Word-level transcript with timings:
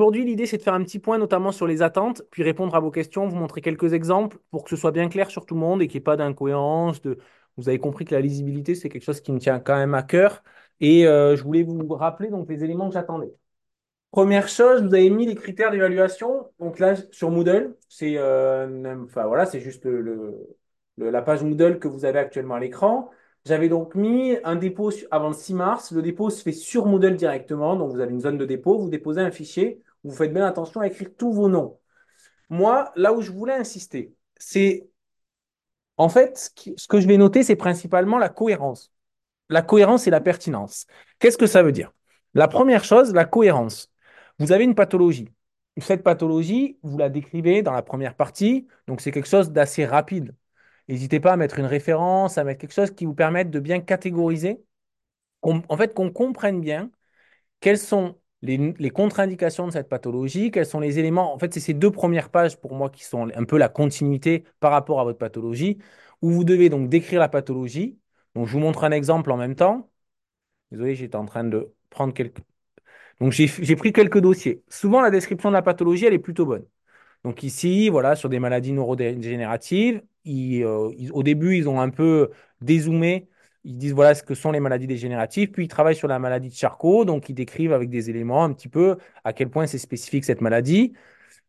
aujourd'hui, 0.00 0.24
l'idée, 0.24 0.46
c'est 0.46 0.56
de 0.56 0.62
faire 0.62 0.74
un 0.74 0.82
petit 0.82 0.98
point, 0.98 1.18
notamment 1.18 1.52
sur 1.52 1.66
les 1.66 1.82
attentes, 1.82 2.22
puis 2.30 2.42
répondre 2.42 2.74
à 2.74 2.80
vos 2.80 2.90
questions, 2.90 3.28
vous 3.28 3.36
montrer 3.36 3.60
quelques 3.60 3.92
exemples 3.92 4.38
pour 4.50 4.64
que 4.64 4.70
ce 4.70 4.76
soit 4.76 4.90
bien 4.92 5.08
clair 5.10 5.30
sur 5.30 5.44
tout 5.44 5.54
le 5.54 5.60
monde 5.60 5.82
et 5.82 5.88
qu'il 5.88 5.98
n'y 5.98 6.02
ait 6.02 6.04
pas 6.04 6.16
d'incohérence. 6.16 7.00
Vous 7.56 7.68
avez 7.68 7.78
compris 7.78 8.06
que 8.06 8.14
la 8.14 8.20
lisibilité, 8.22 8.74
c'est 8.74 8.88
quelque 8.88 9.04
chose 9.04 9.20
qui 9.20 9.32
me 9.32 9.38
tient 9.38 9.60
quand 9.60 9.76
même 9.76 9.94
à 9.94 10.02
cœur. 10.02 10.42
Et 10.80 11.06
euh, 11.06 11.36
je 11.36 11.42
voulais 11.44 11.62
vous 11.62 11.86
rappeler 11.94 12.28
donc 12.30 12.48
les 12.48 12.64
éléments 12.64 12.88
que 12.88 12.94
j'attendais. 12.94 13.32
Première 14.12 14.48
chose, 14.48 14.82
vous 14.82 14.94
avez 14.94 15.10
mis 15.10 15.26
les 15.26 15.34
critères 15.36 15.70
d'évaluation. 15.70 16.50
Donc 16.58 16.78
là, 16.80 16.96
sur 17.12 17.30
Moodle, 17.30 17.76
c'est 17.88 18.14
euh, 18.16 18.96
enfin, 19.04 19.26
voilà, 19.26 19.46
c'est 19.46 19.60
juste 19.60 19.86
la 20.98 21.22
page 21.22 21.42
Moodle 21.42 21.78
que 21.78 21.88
vous 21.88 22.04
avez 22.04 22.18
actuellement 22.18 22.54
à 22.54 22.60
l'écran. 22.60 23.10
J'avais 23.46 23.68
donc 23.68 23.94
mis 23.94 24.36
un 24.44 24.56
dépôt 24.56 24.90
avant 25.10 25.28
le 25.28 25.34
6 25.34 25.54
mars. 25.54 25.92
Le 25.92 26.02
dépôt 26.02 26.30
se 26.30 26.42
fait 26.42 26.52
sur 26.52 26.86
Moodle 26.86 27.16
directement. 27.16 27.76
Donc, 27.76 27.92
vous 27.92 28.00
avez 28.00 28.12
une 28.12 28.20
zone 28.20 28.36
de 28.38 28.44
dépôt. 28.44 28.78
Vous 28.78 28.90
déposez 28.90 29.20
un 29.20 29.30
fichier. 29.30 29.82
Vous 30.04 30.14
faites 30.14 30.32
bien 30.32 30.46
attention 30.46 30.80
à 30.80 30.86
écrire 30.86 31.10
tous 31.16 31.32
vos 31.32 31.48
noms. 31.48 31.78
Moi, 32.48 32.92
là 32.96 33.12
où 33.12 33.22
je 33.22 33.30
voulais 33.30 33.54
insister, 33.54 34.14
c'est 34.36 34.88
en 35.96 36.08
fait, 36.08 36.52
ce 36.76 36.88
que 36.88 36.98
je 36.98 37.06
vais 37.06 37.18
noter, 37.18 37.42
c'est 37.42 37.56
principalement 37.56 38.18
la 38.18 38.30
cohérence. 38.30 38.92
La 39.50 39.62
cohérence 39.62 40.06
et 40.06 40.10
la 40.10 40.20
pertinence. 40.20 40.86
Qu'est-ce 41.18 41.36
que 41.36 41.46
ça 41.46 41.62
veut 41.62 41.72
dire? 41.72 41.92
La 42.32 42.48
première 42.48 42.84
chose, 42.84 43.12
la 43.12 43.26
cohérence. 43.26 43.92
Vous 44.38 44.52
avez 44.52 44.64
une 44.64 44.74
pathologie. 44.74 45.28
Cette 45.78 46.02
pathologie, 46.02 46.78
vous 46.82 46.96
la 46.98 47.10
décrivez 47.10 47.62
dans 47.62 47.72
la 47.72 47.82
première 47.82 48.14
partie. 48.14 48.66
Donc, 48.86 49.00
c'est 49.00 49.10
quelque 49.12 49.28
chose 49.28 49.50
d'assez 49.50 49.84
rapide. 49.84 50.34
N'hésitez 50.88 51.20
pas 51.20 51.32
à 51.32 51.36
mettre 51.36 51.58
une 51.58 51.66
référence, 51.66 52.38
à 52.38 52.44
mettre 52.44 52.60
quelque 52.60 52.74
chose 52.74 52.90
qui 52.92 53.04
vous 53.06 53.14
permette 53.14 53.50
de 53.50 53.60
bien 53.60 53.80
catégoriser, 53.80 54.62
en 55.42 55.76
fait 55.76 55.94
qu'on 55.94 56.10
comprenne 56.10 56.60
bien 56.60 56.90
quelles 57.60 57.78
sont 57.78 58.19
les, 58.42 58.90
contre-indications 58.90 59.66
de 59.66 59.72
cette 59.72 59.88
pathologie, 59.88 60.50
quels 60.50 60.66
sont 60.66 60.80
les 60.80 60.98
éléments. 60.98 61.34
En 61.34 61.38
fait, 61.38 61.52
c'est 61.54 61.60
ces 61.60 61.74
deux 61.74 61.90
premières 61.90 62.30
pages 62.30 62.58
pour 62.58 62.74
moi 62.74 62.90
qui 62.90 63.04
sont 63.04 63.28
un 63.34 63.44
peu 63.44 63.58
la 63.58 63.68
continuité 63.68 64.44
par 64.60 64.72
rapport 64.72 65.00
à 65.00 65.04
votre 65.04 65.18
pathologie, 65.18 65.78
où 66.22 66.30
vous 66.30 66.44
devez 66.44 66.68
donc 66.68 66.88
décrire 66.88 67.20
la 67.20 67.28
pathologie. 67.28 67.98
Donc, 68.34 68.46
je 68.46 68.52
vous 68.52 68.60
montre 68.60 68.84
un 68.84 68.92
exemple 68.92 69.30
en 69.32 69.36
même 69.36 69.54
temps. 69.56 69.90
Désolé, 70.72 70.94
j'étais 70.94 71.16
en 71.16 71.26
train 71.26 71.44
de 71.44 71.74
prendre 71.90 72.14
quelques. 72.14 72.40
Donc, 73.20 73.32
j'ai 73.32 73.76
pris 73.76 73.92
quelques 73.92 74.20
dossiers. 74.20 74.62
Souvent, 74.68 75.00
la 75.02 75.10
description 75.10 75.50
de 75.50 75.54
la 75.54 75.62
pathologie, 75.62 76.06
elle 76.06 76.14
est 76.14 76.18
plutôt 76.18 76.46
bonne. 76.46 76.66
Donc 77.24 77.42
ici, 77.42 77.88
voilà, 77.90 78.16
sur 78.16 78.28
des 78.28 78.38
maladies 78.38 78.72
neurodégénératives, 78.72 80.02
euh, 80.26 80.92
au 81.12 81.22
début, 81.22 81.56
ils 81.56 81.68
ont 81.68 81.80
un 81.80 81.90
peu 81.90 82.30
dézoomé. 82.60 83.28
Ils 83.64 83.76
disent 83.76 83.92
voilà 83.92 84.14
ce 84.14 84.22
que 84.22 84.34
sont 84.34 84.52
les 84.52 84.60
maladies 84.60 84.86
dégénératives. 84.86 85.50
Puis 85.50 85.64
ils 85.64 85.68
travaillent 85.68 85.96
sur 85.96 86.08
la 86.08 86.18
maladie 86.18 86.48
de 86.48 86.54
Charcot. 86.54 87.04
Donc 87.04 87.28
ils 87.28 87.34
décrivent 87.34 87.72
avec 87.72 87.90
des 87.90 88.10
éléments 88.10 88.44
un 88.44 88.52
petit 88.52 88.68
peu 88.68 88.96
à 89.24 89.32
quel 89.32 89.50
point 89.50 89.66
c'est 89.66 89.78
spécifique 89.78 90.24
cette 90.24 90.40
maladie. 90.40 90.92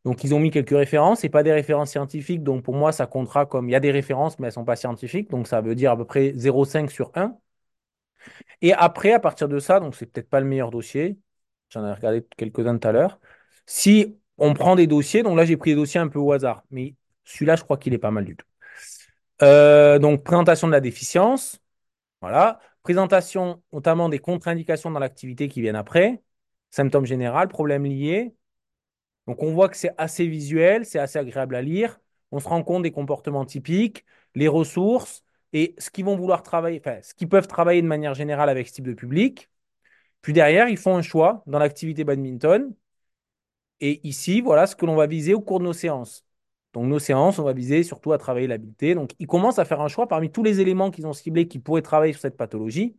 Donc 0.05 0.23
ils 0.23 0.33
ont 0.33 0.39
mis 0.39 0.51
quelques 0.51 0.71
références 0.71 1.23
et 1.23 1.29
pas 1.29 1.43
des 1.43 1.53
références 1.53 1.91
scientifiques. 1.91 2.43
Donc 2.43 2.63
pour 2.63 2.75
moi, 2.75 2.91
ça 2.91 3.07
comptera 3.07 3.45
comme 3.45 3.69
il 3.69 3.73
y 3.73 3.75
a 3.75 3.79
des 3.79 3.91
références, 3.91 4.39
mais 4.39 4.47
elles 4.47 4.51
ne 4.51 4.55
sont 4.55 4.65
pas 4.65 4.75
scientifiques. 4.75 5.29
Donc 5.29 5.47
ça 5.47 5.61
veut 5.61 5.75
dire 5.75 5.91
à 5.91 5.97
peu 5.97 6.05
près 6.05 6.33
0,5 6.35 6.89
sur 6.89 7.11
1. 7.15 7.37
Et 8.61 8.73
après, 8.73 9.13
à 9.13 9.19
partir 9.19 9.47
de 9.47 9.59
ça, 9.59 9.79
donc 9.79 9.95
c'est 9.95 10.05
peut-être 10.05 10.29
pas 10.29 10.39
le 10.39 10.45
meilleur 10.45 10.71
dossier. 10.71 11.17
J'en 11.69 11.85
ai 11.87 11.93
regardé 11.93 12.25
quelques-uns 12.37 12.77
tout 12.77 12.87
à 12.87 12.91
l'heure. 12.91 13.19
Si 13.65 14.17
on 14.37 14.53
prend 14.53 14.75
des 14.75 14.87
dossiers, 14.87 15.23
donc 15.23 15.37
là 15.37 15.45
j'ai 15.45 15.57
pris 15.57 15.71
des 15.71 15.75
dossiers 15.77 15.99
un 15.99 16.07
peu 16.07 16.19
au 16.19 16.31
hasard, 16.31 16.63
mais 16.71 16.95
celui-là, 17.25 17.55
je 17.55 17.63
crois 17.63 17.77
qu'il 17.77 17.93
est 17.93 17.97
pas 17.97 18.11
mal 18.11 18.25
du 18.25 18.35
tout. 18.35 18.45
Euh, 19.43 19.99
donc, 19.99 20.23
présentation 20.23 20.67
de 20.67 20.73
la 20.73 20.81
déficience. 20.81 21.60
Voilà. 22.21 22.59
Présentation 22.83 23.61
notamment 23.73 24.09
des 24.09 24.19
contre-indications 24.19 24.91
dans 24.91 24.99
l'activité 24.99 25.47
qui 25.47 25.61
viennent 25.61 25.75
après. 25.75 26.21
Symptômes 26.71 27.05
généraux, 27.05 27.47
problèmes 27.47 27.85
liés. 27.85 28.33
Donc, 29.27 29.43
on 29.43 29.53
voit 29.53 29.69
que 29.69 29.77
c'est 29.77 29.93
assez 29.97 30.27
visuel, 30.27 30.85
c'est 30.85 30.99
assez 30.99 31.19
agréable 31.19 31.55
à 31.55 31.61
lire. 31.61 31.99
On 32.31 32.39
se 32.39 32.47
rend 32.47 32.63
compte 32.63 32.83
des 32.83 32.91
comportements 32.91 33.45
typiques, 33.45 34.05
les 34.35 34.47
ressources 34.47 35.23
et 35.53 35.75
ce 35.77 35.89
qu'ils 35.89 36.05
vont 36.05 36.15
vouloir 36.15 36.43
travailler, 36.43 36.79
enfin, 36.79 37.01
ce 37.01 37.13
qu'ils 37.13 37.29
peuvent 37.29 37.47
travailler 37.47 37.81
de 37.81 37.87
manière 37.87 38.13
générale 38.13 38.49
avec 38.49 38.67
ce 38.67 38.73
type 38.73 38.87
de 38.87 38.93
public. 38.93 39.49
Puis 40.21 40.33
derrière, 40.33 40.69
ils 40.69 40.77
font 40.77 40.95
un 40.97 41.01
choix 41.01 41.43
dans 41.47 41.59
l'activité 41.59 42.03
badminton. 42.03 42.73
Et 43.81 43.99
ici, 44.07 44.39
voilà 44.41 44.65
ce 44.67 44.75
que 44.77 44.85
l'on 44.85 44.95
va 44.95 45.07
viser 45.07 45.33
au 45.33 45.41
cours 45.41 45.59
de 45.59 45.65
nos 45.65 45.73
séances. 45.73 46.25
Donc, 46.73 46.85
nos 46.85 46.99
séances, 46.99 47.39
on 47.39 47.43
va 47.43 47.53
viser 47.53 47.83
surtout 47.83 48.13
à 48.13 48.17
travailler 48.17 48.47
l'habileté. 48.47 48.95
Donc, 48.95 49.11
ils 49.19 49.27
commencent 49.27 49.59
à 49.59 49.65
faire 49.65 49.81
un 49.81 49.87
choix 49.87 50.07
parmi 50.07 50.31
tous 50.31 50.43
les 50.43 50.61
éléments 50.61 50.91
qu'ils 50.91 51.05
ont 51.07 51.13
ciblés 51.13 51.47
qui 51.47 51.59
pourraient 51.59 51.81
travailler 51.81 52.13
sur 52.13 52.21
cette 52.21 52.37
pathologie. 52.37 52.97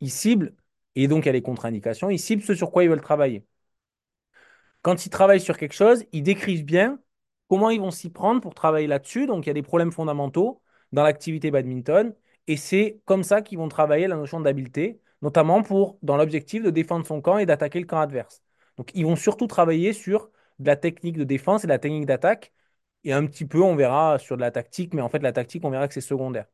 Ils 0.00 0.10
ciblent, 0.10 0.54
et 0.96 1.08
donc 1.08 1.24
il 1.24 1.26
y 1.26 1.30
a 1.30 1.32
les 1.32 1.42
contre-indications, 1.42 2.10
ils 2.10 2.18
ciblent 2.18 2.42
ce 2.42 2.54
sur 2.54 2.70
quoi 2.72 2.84
ils 2.84 2.90
veulent 2.90 3.00
travailler. 3.00 3.44
Quand 4.82 5.04
ils 5.06 5.10
travaillent 5.10 5.40
sur 5.40 5.56
quelque 5.58 5.74
chose, 5.74 6.04
ils 6.12 6.22
décrivent 6.22 6.64
bien 6.64 7.00
comment 7.48 7.70
ils 7.70 7.80
vont 7.80 7.90
s'y 7.90 8.10
prendre 8.10 8.40
pour 8.40 8.54
travailler 8.54 8.86
là-dessus. 8.86 9.26
Donc, 9.26 9.46
il 9.46 9.48
y 9.48 9.50
a 9.50 9.54
des 9.54 9.62
problèmes 9.62 9.92
fondamentaux 9.92 10.62
dans 10.92 11.02
l'activité 11.02 11.50
badminton. 11.50 12.14
Et 12.46 12.56
c'est 12.56 13.00
comme 13.04 13.24
ça 13.24 13.42
qu'ils 13.42 13.58
vont 13.58 13.68
travailler 13.68 14.06
la 14.06 14.16
notion 14.16 14.40
d'habileté, 14.40 15.00
notamment 15.22 15.62
pour, 15.62 15.98
dans 16.02 16.16
l'objectif 16.16 16.62
de 16.62 16.70
défendre 16.70 17.06
son 17.06 17.20
camp 17.20 17.38
et 17.38 17.46
d'attaquer 17.46 17.80
le 17.80 17.86
camp 17.86 17.98
adverse. 17.98 18.42
Donc, 18.76 18.90
ils 18.94 19.04
vont 19.04 19.16
surtout 19.16 19.46
travailler 19.46 19.92
sur 19.92 20.30
de 20.58 20.66
la 20.66 20.76
technique 20.76 21.16
de 21.18 21.24
défense 21.24 21.64
et 21.64 21.66
de 21.66 21.72
la 21.72 21.78
technique 21.78 22.06
d'attaque 22.06 22.52
et 23.06 23.12
un 23.12 23.26
petit 23.26 23.46
peu, 23.46 23.62
on 23.62 23.76
verra 23.76 24.18
sur 24.18 24.36
de 24.36 24.42
la 24.42 24.50
tactique, 24.50 24.92
mais 24.94 25.02
en 25.02 25.08
fait, 25.08 25.20
la 25.20 25.32
tactique, 25.32 25.64
on 25.64 25.70
verra 25.70 25.88
que 25.88 25.94
c'est 25.94 26.00
secondaire. 26.02 26.46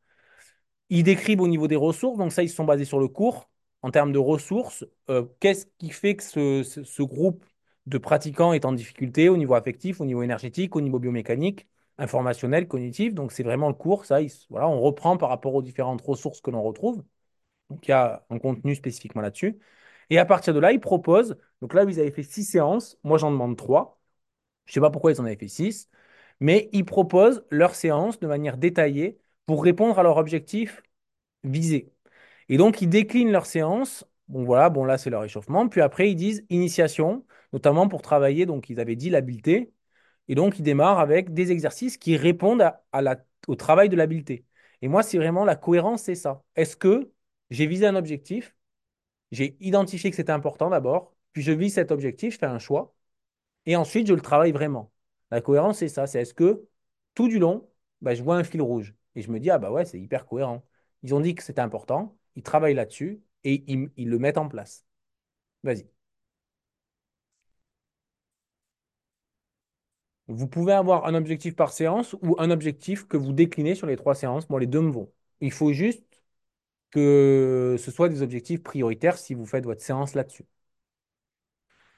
Ils 0.91 1.03
décrivent 1.05 1.41
au 1.41 1.49
niveau 1.49 1.69
des 1.69 1.77
ressources, 1.77 2.19
donc 2.19 2.33
ça, 2.33 2.43
ils 2.43 2.51
sont 2.51 2.65
basés 2.65 2.85
sur 2.85 3.01
le 3.01 3.09
cours. 3.09 3.51
En 3.83 3.91
termes 3.91 4.13
de 4.13 4.19
ressources, 4.19 4.85
euh, 5.11 5.25
qu'est-ce 5.41 5.67
qui 5.79 5.91
fait 5.91 6.15
que 6.17 6.23
ce, 6.23 7.03
groupe 7.03 7.45
de 7.87 7.99
pratiquants 7.99 8.53
est 8.53 8.65
en 8.65 8.73
difficulté 8.73 9.29
au 9.29 9.37
niveau 9.37 9.55
affectif, 9.55 10.01
au 10.01 10.05
niveau 10.05 10.23
énergétique, 10.23 10.77
au 10.77 10.81
niveau 10.81 10.99
biomécanique, 10.99 11.69
informationnel, 11.99 12.69
cognitif? 12.69 13.15
Donc, 13.15 13.33
c'est 13.33 13.43
vraiment 13.43 13.69
le 13.69 13.75
cours. 13.75 14.05
Ça, 14.05 14.21
voilà, 14.51 14.69
on 14.69 14.81
reprend 14.81 15.17
par 15.17 15.31
rapport 15.31 15.55
aux 15.55 15.63
différentes 15.63 16.03
ressources 16.03 16.41
que 16.41 16.51
l'on 16.51 16.63
retrouve. 16.63 17.03
Donc, 17.71 17.87
il 17.89 17.91
y 17.93 17.95
a 17.95 18.27
un 18.31 18.39
contenu 18.39 18.75
spécifiquement 18.75 19.23
là-dessus. 19.23 19.59
Et 20.11 20.19
à 20.19 20.27
partir 20.27 20.55
de 20.55 20.61
là, 20.61 20.73
ils 20.73 20.81
proposent. 20.81 21.37
Donc 21.63 21.75
là, 21.75 21.85
ils 21.85 22.01
avaient 22.01 22.13
fait 22.13 22.23
six 22.23 22.45
séances. 22.45 22.99
Moi, 23.05 23.19
j'en 23.19 23.31
demande 23.31 23.57
trois. 23.57 24.01
Je 24.67 24.73
ne 24.73 24.75
sais 24.75 24.81
pas 24.81 24.91
pourquoi 24.91 25.13
ils 25.13 25.21
en 25.21 25.25
avaient 25.25 25.37
fait 25.37 25.49
six 25.49 25.89
mais 26.43 26.69
ils 26.73 26.85
proposent 26.85 27.45
leur 27.51 27.75
séance 27.77 28.21
de 28.21 28.27
manière 28.27 28.59
détaillée 28.59 29.19
pour 29.47 29.65
répondre 29.65 29.99
à 29.99 30.03
leur 30.03 30.17
objectif 30.19 30.83
visé. 31.45 31.93
Et 32.49 32.57
donc, 32.59 32.83
ils 32.83 32.89
déclinent 32.89 33.33
leur 33.33 33.47
séance. 33.47 34.07
Bon, 34.29 34.45
voilà, 34.45 34.71
bon, 34.71 34.85
là, 34.85 34.99
c'est 34.99 35.11
leur 35.11 35.25
échauffement. 35.25 35.69
Puis 35.69 35.81
après, 35.81 36.11
ils 36.11 36.17
disent 36.17 36.45
initiation, 36.51 37.25
notamment 37.53 37.89
pour 37.89 38.03
travailler. 38.03 38.47
Donc, 38.47 38.71
ils 38.71 38.81
avaient 38.81 38.97
dit 38.97 39.11
l'habileté. 39.11 39.73
Et 40.29 40.35
donc, 40.35 40.59
ils 40.59 40.63
démarrent 40.63 41.01
avec 41.01 41.35
des 41.35 41.53
exercices 41.53 41.97
qui 41.99 42.17
répondent 42.17 42.73
au 43.49 43.57
travail 43.57 43.89
de 43.89 43.97
l'habileté. 43.97 44.45
Et 44.83 44.89
moi, 44.89 45.03
c'est 45.03 45.19
vraiment 45.19 45.45
la 45.45 45.57
cohérence, 45.57 46.03
c'est 46.03 46.15
ça. 46.17 46.43
Est-ce 46.57 46.77
que 46.77 47.13
j'ai 47.51 47.67
visé 47.67 47.87
un 47.87 47.97
objectif? 47.97 48.55
J'ai 49.33 49.57
identifié 49.61 50.11
que 50.11 50.17
c'était 50.17 50.33
important 50.33 50.71
d'abord. 50.71 51.15
Puis 51.33 51.43
je 51.43 51.53
vise 51.53 51.75
cet 51.75 51.93
objectif, 51.93 52.35
je 52.35 52.39
fais 52.39 52.47
un 52.47 52.59
choix. 52.59 52.95
Et 53.67 53.77
ensuite, 53.77 54.07
je 54.09 54.15
le 54.15 54.21
travaille 54.23 54.53
vraiment. 54.53 54.93
La 55.33 55.43
cohérence, 55.43 55.79
c'est 55.81 55.89
ça. 55.89 56.07
C'est 56.07 56.21
est-ce 56.23 56.35
que 56.35 56.69
tout 57.15 57.29
du 57.29 57.39
long, 57.41 57.69
bah, 58.03 58.15
je 58.15 58.23
vois 58.23 58.37
un 58.37 58.45
fil 58.45 58.63
rouge 58.63 58.95
et 59.17 59.23
je 59.23 59.31
me 59.33 59.41
dis, 59.41 59.51
ah 59.51 59.59
bah 59.59 59.71
ouais, 59.73 59.85
c'est 59.87 60.01
hyper 60.01 60.27
cohérent. 60.27 60.65
Ils 61.03 61.15
ont 61.15 61.21
dit 61.21 61.35
que 61.35 61.43
c'était 61.43 61.61
important, 61.63 62.17
ils 62.37 62.43
travaillent 62.45 62.75
là-dessus 62.75 63.23
et 63.45 63.65
ils, 63.69 63.91
le 64.09 64.19
mettent 64.21 64.39
en 64.39 64.49
place. 64.49 64.87
Vas-y. 65.65 65.89
Vous 70.29 70.49
pouvez 70.49 70.73
avoir 70.73 71.07
un 71.07 71.15
objectif 71.15 71.55
par 71.57 71.73
séance 71.73 72.15
ou 72.23 72.37
un 72.39 72.51
objectif 72.51 73.07
que 73.07 73.17
vous 73.17 73.33
déclinez 73.33 73.75
sur 73.75 73.87
les 73.87 73.97
trois 73.97 74.15
séances. 74.15 74.49
Moi, 74.51 74.61
les 74.61 74.67
deux 74.67 74.81
me 74.81 74.91
vont. 74.91 75.13
Il 75.41 75.53
faut 75.53 75.73
juste 75.73 76.05
que 76.91 77.77
ce 77.79 77.91
soit 77.93 78.09
des 78.11 78.23
objectifs 78.23 78.63
prioritaires 78.65 79.19
si 79.19 79.35
vous 79.35 79.47
faites 79.47 79.65
votre 79.65 79.83
séance 79.83 80.15
là-dessus. 80.15 80.47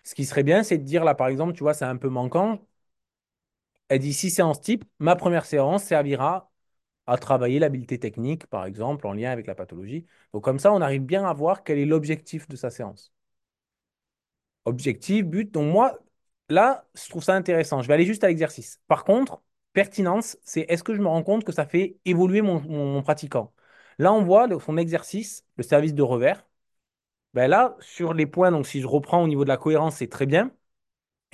Ce 0.05 0.15
qui 0.15 0.25
serait 0.25 0.43
bien, 0.45 0.63
c'est 0.63 0.79
de 0.79 0.85
dire 0.85 1.05
là, 1.05 1.15
par 1.15 1.29
exemple, 1.29 1.55
tu 1.55 1.61
vois, 1.63 1.75
c'est 1.75 1.85
un 1.85 1.97
peu 1.97 2.09
manquant. 2.09 2.61
Elle 3.89 4.01
dit 4.01 4.13
six 4.13 4.31
séances 4.31 4.61
type, 4.61 4.85
ma 4.99 5.17
première 5.17 5.45
séance 5.47 5.85
servira 5.85 6.51
à 7.07 7.19
travailler 7.19 7.59
l'habileté 7.59 7.99
technique, 7.99 8.47
par 8.47 8.67
exemple, 8.67 9.07
en 9.07 9.13
lien 9.15 9.31
avec 9.31 9.47
la 9.47 9.55
pathologie. 9.55 10.07
Donc 10.33 10.45
comme 10.45 10.59
ça, 10.59 10.73
on 10.73 10.81
arrive 10.83 11.03
bien 11.03 11.25
à 11.27 11.33
voir 11.35 11.65
quel 11.65 11.79
est 11.79 11.87
l'objectif 11.87 12.49
de 12.49 12.57
sa 12.57 12.71
séance. 12.71 13.13
Objectif, 14.65 15.25
but. 15.27 15.51
Donc 15.53 15.73
moi, 15.73 15.99
là, 16.49 16.87
je 16.95 17.09
trouve 17.09 17.23
ça 17.23 17.35
intéressant. 17.35 17.83
Je 17.83 17.89
vais 17.89 17.95
aller 17.95 18.07
juste 18.07 18.25
à 18.25 18.29
l'exercice. 18.29 18.81
Par 18.87 19.05
contre, 19.05 19.43
pertinence, 19.73 20.39
c'est 20.43 20.63
est-ce 20.69 20.83
que 20.83 20.95
je 20.95 21.01
me 21.01 21.07
rends 21.09 21.23
compte 21.23 21.45
que 21.45 21.53
ça 21.53 21.67
fait 21.67 21.99
évoluer 22.05 22.41
mon, 22.43 23.03
pratiquant? 23.03 23.53
Là, 23.99 24.13
on 24.13 24.23
voit 24.25 24.49
son 24.61 24.77
exercice, 24.77 25.45
le 25.57 25.63
service 25.63 25.95
de 25.95 26.03
revers. 26.03 26.47
Ben 27.35 27.49
là, 27.49 27.77
sur 27.81 28.15
les 28.15 28.27
points, 28.27 28.53
donc 28.53 28.67
si 28.67 28.81
je 28.81 28.87
reprends 28.87 29.23
au 29.23 29.29
niveau 29.29 29.45
de 29.45 29.49
la 29.51 29.57
cohérence, 29.59 29.97
c'est 29.97 30.09
très 30.09 30.27
bien. 30.27 30.53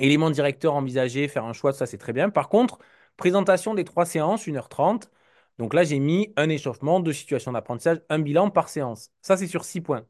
Élément 0.00 0.31
directeur 0.31 0.75
envisagé, 0.75 1.29
faire 1.29 1.44
un 1.44 1.52
choix, 1.52 1.73
ça 1.73 1.87
c'est 1.87 1.99
très 1.99 2.12
bien. 2.12 2.31
Par 2.31 2.49
contre, 2.49 2.79
présentation 3.17 3.75
des 3.75 3.85
trois 3.85 4.06
séances, 4.06 4.47
1h30. 4.47 5.11
Donc 5.58 5.75
là, 5.75 5.85
j'ai 5.85 5.99
mis 6.00 6.32
un 6.37 6.49
échauffement, 6.49 7.00
deux 7.00 7.12
situations 7.12 7.52
d'apprentissage, 7.52 8.00
un 8.08 8.19
bilan 8.19 8.50
par 8.50 8.69
séance. 8.70 9.11
Ça, 9.23 9.37
c'est 9.37 9.47
sur 9.47 9.64
six 9.64 9.81
points. 9.82 10.06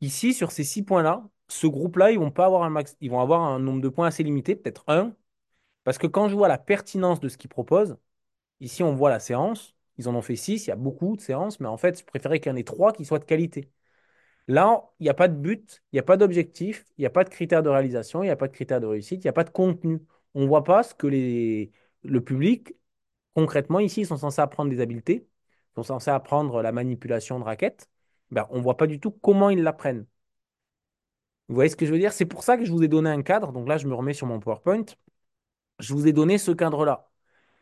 Ici, 0.00 0.34
sur 0.34 0.52
ces 0.52 0.64
six 0.64 0.82
points-là, 0.84 1.24
ce 1.48 1.66
groupe-là, 1.66 2.10
ils 2.12 2.18
vont 2.18 2.30
pas 2.30 2.46
avoir 2.46 2.62
un 2.62 2.70
max, 2.70 2.96
ils 3.00 3.10
vont 3.10 3.20
avoir 3.20 3.42
un 3.42 3.58
nombre 3.58 3.80
de 3.80 3.88
points 3.88 4.06
assez 4.08 4.22
limité, 4.22 4.54
peut-être 4.56 4.84
un, 4.88 5.14
parce 5.84 5.98
que 5.98 6.06
quand 6.08 6.28
je 6.28 6.36
vois 6.36 6.48
la 6.48 6.58
pertinence 6.58 7.20
de 7.20 7.28
ce 7.30 7.38
qu'ils 7.38 7.50
proposent, 7.50 7.98
ici 8.60 8.82
on 8.84 8.94
voit 8.94 9.10
la 9.10 9.20
séance, 9.20 9.76
ils 9.98 10.08
en 10.08 10.14
ont 10.16 10.22
fait 10.22 10.36
six, 10.36 10.66
il 10.66 10.70
y 10.70 10.72
a 10.72 10.76
beaucoup 10.76 11.16
de 11.16 11.22
séances, 11.22 11.60
mais 11.60 11.68
en 11.68 11.76
fait, 11.78 11.98
je 12.00 12.04
préférais 12.04 12.40
qu'il 12.40 12.50
y 12.50 12.54
en 12.54 12.56
ait 12.58 12.64
trois 12.64 12.92
qui 12.92 13.04
soient 13.06 13.20
de 13.20 13.24
qualité. 13.24 13.70
Là, 14.48 14.90
il 14.98 15.04
n'y 15.04 15.10
a 15.10 15.14
pas 15.14 15.28
de 15.28 15.34
but, 15.36 15.82
il 15.92 15.96
n'y 15.96 16.00
a 16.00 16.02
pas 16.02 16.16
d'objectif, 16.16 16.86
il 16.96 17.02
n'y 17.02 17.06
a 17.06 17.10
pas 17.10 17.24
de 17.24 17.28
critères 17.28 17.62
de 17.62 17.68
réalisation, 17.68 18.22
il 18.22 18.26
n'y 18.26 18.30
a 18.32 18.36
pas 18.36 18.48
de 18.48 18.52
critères 18.52 18.80
de 18.80 18.86
réussite, 18.86 19.22
il 19.24 19.26
n'y 19.26 19.30
a 19.30 19.32
pas 19.32 19.44
de 19.44 19.50
contenu. 19.50 20.02
On 20.34 20.42
ne 20.42 20.46
voit 20.48 20.64
pas 20.64 20.82
ce 20.82 20.94
que 20.94 21.06
le 21.06 22.20
public, 22.20 22.74
concrètement, 23.34 23.80
ici, 23.80 24.02
ils 24.02 24.06
sont 24.06 24.16
censés 24.16 24.40
apprendre 24.42 24.70
des 24.70 24.80
habiletés, 24.80 25.28
ils 25.72 25.74
sont 25.76 25.82
censés 25.84 26.10
apprendre 26.10 26.62
la 26.62 26.72
manipulation 26.72 27.38
de 27.38 27.44
raquettes. 27.44 27.88
Ben, 28.30 28.46
on 28.50 28.58
ne 28.58 28.62
voit 28.62 28.76
pas 28.76 28.86
du 28.86 29.00
tout 29.00 29.10
comment 29.12 29.50
ils 29.50 29.62
l'apprennent. 29.62 30.06
Vous 31.48 31.54
voyez 31.54 31.70
ce 31.70 31.76
que 31.76 31.86
je 31.86 31.92
veux 31.92 31.98
dire? 31.98 32.12
C'est 32.12 32.26
pour 32.26 32.42
ça 32.42 32.56
que 32.56 32.64
je 32.64 32.72
vous 32.72 32.82
ai 32.82 32.88
donné 32.88 33.10
un 33.10 33.22
cadre. 33.22 33.52
Donc 33.52 33.68
là, 33.68 33.78
je 33.78 33.86
me 33.86 33.94
remets 33.94 34.14
sur 34.14 34.26
mon 34.26 34.38
PowerPoint. 34.40 34.84
Je 35.80 35.94
vous 35.94 36.06
ai 36.06 36.12
donné 36.12 36.38
ce 36.38 36.52
cadre-là. 36.52 37.07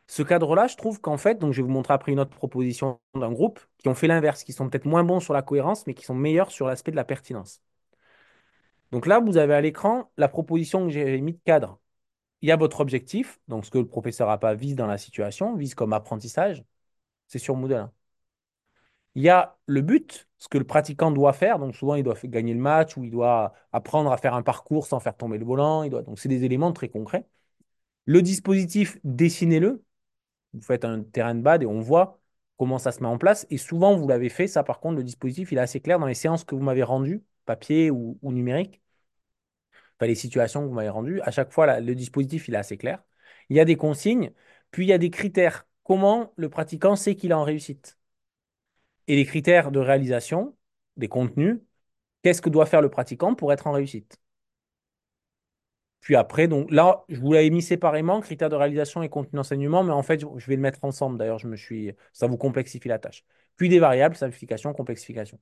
Ce 0.09 0.23
cadre-là, 0.23 0.67
je 0.69 0.77
trouve 0.77 1.01
qu'en 1.01 1.17
fait, 1.17 1.39
donc 1.39 1.53
je 1.53 1.63
vais 1.63 1.67
vous 1.67 1.73
montrer 1.73 1.95
après 1.95 2.13
une 2.13 2.21
autre 2.21 2.37
proposition 2.37 3.01
d'un 3.15 3.33
groupe 3.33 3.61
qui 3.79 3.89
ont 3.89 3.95
fait 3.95 4.07
l'inverse, 4.09 4.45
qui 4.45 4.53
sont 4.53 4.69
peut-être 4.69 4.85
moins 4.87 5.05
bons 5.05 5.21
sur 5.21 5.35
la 5.35 5.43
cohérence, 5.43 5.87
mais 5.87 5.95
qui 5.95 6.05
sont 6.05 6.15
meilleurs 6.15 6.51
sur 6.51 6.67
l'aspect 6.67 6.91
de 6.93 6.97
la 6.97 7.05
pertinence. 7.05 7.61
Donc 8.93 9.07
là, 9.07 9.21
vous 9.21 9.37
avez 9.37 9.55
à 9.55 9.61
l'écran 9.61 10.11
la 10.17 10.29
proposition 10.29 10.87
que 10.87 10.93
j'ai 10.93 11.21
mis 11.21 11.33
de 11.33 11.41
cadre. 11.45 11.81
Il 12.43 12.49
y 12.49 12.53
a 12.53 12.57
votre 12.57 12.81
objectif, 12.81 13.41
donc 13.49 13.67
ce 13.67 13.71
que 13.71 13.79
le 13.79 13.89
professeur 13.89 14.29
n'a 14.29 14.39
pas 14.39 14.55
vise 14.55 14.77
dans 14.77 14.87
la 14.87 14.99
situation, 14.99 15.57
vise 15.57 15.75
comme 15.75 15.93
apprentissage. 15.93 16.65
C'est 17.29 17.39
sur 17.41 17.57
Moodle. 17.57 17.75
hein. 17.77 17.93
Il 19.15 19.23
y 19.23 19.29
a 19.31 19.57
le 19.67 19.81
but, 19.81 20.29
ce 20.39 20.49
que 20.49 20.59
le 20.59 20.65
pratiquant 20.65 21.11
doit 21.11 21.33
faire. 21.33 21.59
Donc 21.59 21.75
souvent, 21.75 21.95
il 21.95 22.03
doit 22.05 22.17
gagner 22.25 22.53
le 22.55 22.61
match 22.61 22.97
ou 22.97 23.05
il 23.05 23.11
doit 23.11 23.55
apprendre 23.73 24.13
à 24.13 24.17
faire 24.19 24.35
un 24.35 24.43
parcours 24.43 24.87
sans 24.87 25.01
faire 25.01 25.17
tomber 25.17 25.39
le 25.39 25.45
volant. 25.45 25.83
Il 25.83 25.91
doit... 25.91 26.03
Donc 26.03 26.19
c'est 26.19 26.29
des 26.29 26.45
éléments 26.45 26.73
très 26.73 26.89
concrets. 26.89 27.27
Le 28.07 28.23
dispositif, 28.23 28.99
dessinez-le. 29.05 29.85
Vous 30.57 30.63
faites 30.63 30.85
un 30.85 31.03
terrain 31.03 31.35
de 31.35 31.43
bad 31.43 31.63
et 31.63 31.67
on 31.67 31.81
voit 31.81 32.21
comment 32.59 32.79
ça 32.79 32.93
se 32.93 33.01
met 33.01 33.07
en 33.09 33.19
place. 33.19 33.47
Et 33.51 33.59
souvent, 33.59 33.97
vous 33.97 34.09
l'avez 34.09 34.29
fait. 34.29 34.47
Ça, 34.47 34.63
par 34.65 34.81
contre, 34.81 34.97
le 34.97 35.05
dispositif, 35.05 35.53
il 35.53 35.59
est 35.59 35.61
assez 35.61 35.81
clair 35.81 35.99
dans 35.99 36.07
les 36.07 36.15
séances 36.15 36.45
que 36.45 36.55
vous 36.55 36.63
m'avez 36.63 36.83
rendues, 36.83 37.23
papier 37.45 37.91
ou, 37.91 38.19
numérique. 38.23 38.83
Enfin, 39.99 40.07
les 40.07 40.15
situations 40.15 40.63
que 40.63 40.67
vous 40.69 40.75
m'avez 40.75 40.89
rendues. 40.89 41.21
À 41.23 41.31
chaque 41.31 41.53
fois, 41.53 41.81
le 41.81 41.95
dispositif, 41.95 42.49
est 42.49 42.57
assez 42.57 42.77
clair. 42.77 43.03
Il 43.49 43.57
y 43.57 43.61
a 43.61 43.65
des 43.65 43.77
consignes, 43.77 44.33
puis 44.71 44.87
il 44.87 44.89
y 44.89 44.93
a 44.93 44.99
des 44.99 45.11
critères. 45.11 45.67
Comment 45.85 46.33
le 46.37 46.49
pratiquant 46.51 46.97
sait 46.97 47.15
qu'il 47.15 47.31
est 47.31 47.35
en 47.35 47.45
réussite? 47.45 47.99
Et 49.09 49.17
les 49.17 49.25
critères 49.25 49.71
de 49.73 49.79
réalisation 49.81 50.57
des 50.97 51.09
contenus, 51.09 51.59
qu'est-ce 52.23 52.43
que 52.43 52.51
doit 52.51 52.67
faire 52.67 52.83
le 52.83 52.91
pratiquant 52.91 53.35
pour 53.35 53.53
être 53.53 53.67
en 53.67 53.73
réussite? 53.73 54.19
Puis 56.07 56.15
après, 56.15 56.47
donc 56.47 56.71
là, 56.71 57.05
je 57.09 57.19
vous 57.19 57.33
l'avais 57.33 57.51
mis 57.51 57.63
séparément, 57.63 58.21
critères 58.21 58.49
de 58.49 58.55
réalisation 58.55 59.03
et 59.03 59.09
contenu 59.09 59.39
d'enseignement, 59.39 59.83
mais 59.83 59.91
en 59.93 60.05
fait, 60.05 60.21
je 60.21 60.47
vais 60.47 60.55
le 60.55 60.63
mettre 60.63 60.85
ensemble. 60.85 61.19
D'ailleurs, 61.19 61.41
je 61.41 61.49
me 61.49 61.57
suis, 61.57 61.93
ça 62.13 62.29
vous 62.29 62.37
complexifie 62.37 62.87
la 62.87 63.01
tâche. 63.01 63.25
Puis 63.57 63.69
des 63.69 63.81
variables, 63.81 64.15
simplification, 64.15 64.73
complexification. 64.73 65.41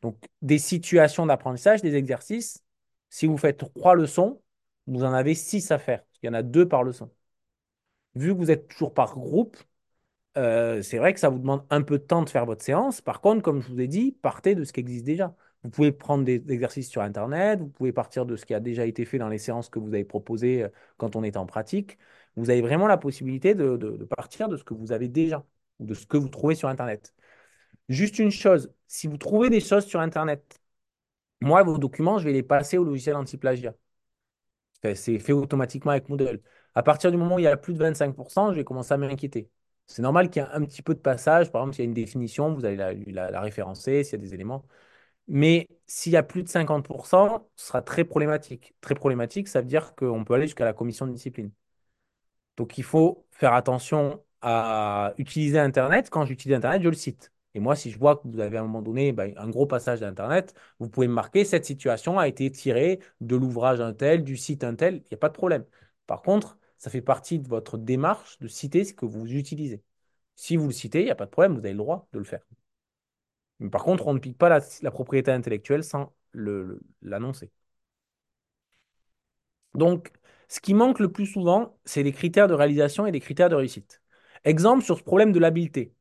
Donc, 0.00 0.16
des 0.40 0.56
situations 0.56 1.26
d'apprentissage, 1.26 1.82
des 1.82 1.96
exercices. 1.96 2.64
Si 3.10 3.26
vous 3.26 3.36
faites 3.36 3.58
trois 3.58 3.94
leçons, 3.94 4.40
vous 4.86 5.04
en 5.04 5.12
avez 5.12 5.34
six 5.34 5.70
à 5.70 5.78
faire. 5.78 6.02
Il 6.22 6.26
y 6.28 6.30
en 6.30 6.34
a 6.34 6.42
deux 6.42 6.66
par 6.66 6.82
leçon. 6.82 7.10
Vu 8.14 8.32
que 8.32 8.38
vous 8.38 8.50
êtes 8.50 8.68
toujours 8.68 8.94
par 8.94 9.16
groupe, 9.18 9.58
euh, 10.38 10.80
c'est 10.80 10.96
vrai 10.98 11.12
que 11.14 11.20
ça 11.20 11.28
vous 11.28 11.38
demande 11.38 11.66
un 11.68 11.82
peu 11.82 11.98
de 11.98 12.04
temps 12.04 12.22
de 12.22 12.30
faire 12.30 12.46
votre 12.46 12.64
séance. 12.64 13.02
Par 13.02 13.20
contre, 13.20 13.42
comme 13.42 13.60
je 13.60 13.68
vous 13.68 13.80
ai 13.80 13.86
dit, 13.88 14.12
partez 14.22 14.54
de 14.54 14.64
ce 14.64 14.72
qui 14.72 14.80
existe 14.80 15.04
déjà. 15.04 15.36
Vous 15.64 15.70
pouvez 15.70 15.92
prendre 15.92 16.24
des 16.24 16.42
exercices 16.52 16.88
sur 16.88 17.02
Internet, 17.02 17.60
vous 17.60 17.68
pouvez 17.68 17.92
partir 17.92 18.26
de 18.26 18.36
ce 18.36 18.46
qui 18.46 18.54
a 18.54 18.60
déjà 18.60 18.86
été 18.86 19.04
fait 19.04 19.18
dans 19.18 19.28
les 19.28 19.38
séances 19.38 19.68
que 19.68 19.78
vous 19.78 19.88
avez 19.88 20.04
proposées 20.04 20.64
euh, 20.64 20.68
quand 20.96 21.16
on 21.16 21.24
était 21.24 21.38
en 21.38 21.46
pratique. 21.46 21.98
Vous 22.36 22.50
avez 22.50 22.60
vraiment 22.62 22.86
la 22.86 22.96
possibilité 22.96 23.54
de, 23.54 23.76
partir 24.16 24.48
de 24.48 24.56
ce 24.56 24.64
que 24.64 24.74
vous 24.74 24.92
avez 24.92 25.08
déjà 25.08 25.44
ou 25.80 25.86
de 25.86 25.94
ce 25.94 26.06
que 26.06 26.16
vous 26.16 26.28
trouvez 26.28 26.54
sur 26.54 26.68
Internet. 26.68 27.14
Juste 27.88 28.18
une 28.18 28.30
chose, 28.30 28.72
si 28.88 29.08
vous 29.08 29.18
trouvez 29.18 29.50
des 29.50 29.60
choses 29.60 29.86
sur 29.86 30.00
Internet, 30.00 30.60
moi, 31.40 31.62
vos 31.62 31.78
documents, 31.78 32.18
je 32.18 32.24
vais 32.24 32.32
les 32.32 32.42
passer 32.42 32.78
au 32.78 32.84
logiciel 32.84 33.16
anti-plagiat. 33.16 33.74
C'est 34.94 35.18
fait 35.18 35.32
automatiquement 35.32 35.92
avec 35.92 36.08
Moodle. 36.08 36.40
À 36.74 36.82
partir 36.82 37.10
du 37.10 37.16
moment 37.16 37.36
où 37.36 37.38
il 37.38 37.42
y 37.42 37.46
a 37.48 37.56
plus 37.56 37.74
de 37.74 37.78
25%, 37.78 38.52
je 38.52 38.56
vais 38.58 38.64
commencer 38.64 38.94
à 38.94 38.96
m'inquiéter. 38.96 39.50
C'est 39.86 40.02
normal 40.02 40.30
qu'il 40.30 40.42
y 40.42 40.44
ait 40.44 40.48
un 40.52 40.64
petit 40.64 40.82
peu 40.82 40.94
de 40.94 41.00
passage. 41.00 41.50
Par 41.50 41.62
exemple, 41.62 41.74
s'il 41.76 41.84
y 41.84 41.86
a 41.86 41.88
une 41.88 41.94
définition, 41.94 42.54
vous 42.54 42.64
allez 42.64 42.76
la 42.76 43.40
référencer, 43.40 44.04
s'il 44.04 44.12
y 44.20 44.22
a 44.22 44.24
des 44.24 44.34
éléments. 44.34 44.64
Mais 45.28 45.68
s'il 45.86 46.12
y 46.12 46.16
a 46.16 46.22
plus 46.22 46.42
de 46.42 46.48
50%, 46.48 47.48
ce 47.56 47.66
sera 47.68 47.82
très 47.82 48.04
problématique. 48.04 48.74
Très 48.80 48.94
problématique, 48.94 49.48
ça 49.48 49.60
veut 49.60 49.66
dire 49.66 49.94
qu'on 49.94 50.24
peut 50.24 50.34
aller 50.34 50.46
jusqu'à 50.46 50.64
la 50.64 50.72
commission 50.72 51.06
de 51.06 51.12
discipline. 51.12 51.52
Donc, 52.56 52.78
il 52.78 52.84
faut 52.84 53.26
faire 53.30 53.52
attention 53.54 54.22
à 54.42 55.14
utiliser 55.18 55.58
Internet. 55.58 56.10
Quand 56.10 56.24
j'utilise 56.24 56.56
Internet, 56.56 56.82
je 56.82 56.88
le 56.88 56.94
cite. 56.94 57.32
Et 57.54 57.60
moi, 57.60 57.76
si 57.76 57.90
je 57.90 57.98
vois 57.98 58.16
que 58.16 58.28
vous 58.28 58.40
avez 58.40 58.56
à 58.58 58.60
un 58.60 58.64
moment 58.64 58.82
donné 58.82 59.12
ben, 59.12 59.32
un 59.36 59.48
gros 59.48 59.66
passage 59.66 60.00
d'Internet, 60.00 60.54
vous 60.78 60.88
pouvez 60.88 61.08
me 61.08 61.14
marquer 61.14 61.44
cette 61.44 61.64
situation 61.64 62.18
a 62.18 62.28
été 62.28 62.50
tirée 62.50 63.00
de 63.20 63.36
l'ouvrage 63.36 63.80
un 63.80 63.92
tel, 63.94 64.24
du 64.24 64.36
site 64.36 64.64
un 64.64 64.74
tel. 64.74 64.96
Il 64.96 65.08
n'y 65.10 65.14
a 65.14 65.16
pas 65.18 65.28
de 65.28 65.34
problème. 65.34 65.64
Par 66.06 66.22
contre, 66.22 66.58
ça 66.78 66.90
fait 66.90 67.00
partie 67.02 67.38
de 67.38 67.48
votre 67.48 67.78
démarche 67.78 68.38
de 68.38 68.48
citer 68.48 68.84
ce 68.84 68.94
que 68.94 69.06
vous 69.06 69.26
utilisez. 69.32 69.82
Si 70.36 70.56
vous 70.56 70.66
le 70.66 70.72
citez, 70.72 71.00
il 71.02 71.04
n'y 71.06 71.10
a 71.10 71.14
pas 71.16 71.26
de 71.26 71.30
problème, 71.30 71.54
vous 71.54 71.60
avez 71.60 71.72
le 71.72 71.78
droit 71.78 72.08
de 72.12 72.18
le 72.18 72.24
faire. 72.24 72.42
Par 73.72 73.82
contre, 73.84 74.06
on 74.06 74.14
ne 74.14 74.18
pique 74.20 74.38
pas 74.38 74.48
la, 74.48 74.90
propriété 74.90 75.30
intellectuelle 75.32 75.84
sans 75.84 76.12
l'annoncer. 77.02 77.50
Donc, 79.74 80.10
ce 80.48 80.60
qui 80.60 80.74
manque 80.74 80.98
le 81.00 81.10
plus 81.12 81.26
souvent, 81.26 81.78
c'est 81.84 82.02
les 82.02 82.12
critères 82.12 82.48
de 82.48 82.54
réalisation 82.54 83.06
et 83.06 83.12
les 83.12 83.20
critères 83.20 83.48
de 83.48 83.54
réussite. 83.54 84.02
Exemple 84.44 84.84
sur 84.84 84.98
ce 84.98 85.02
problème 85.02 85.32
de 85.32 85.38
l'habileté. 85.38 85.94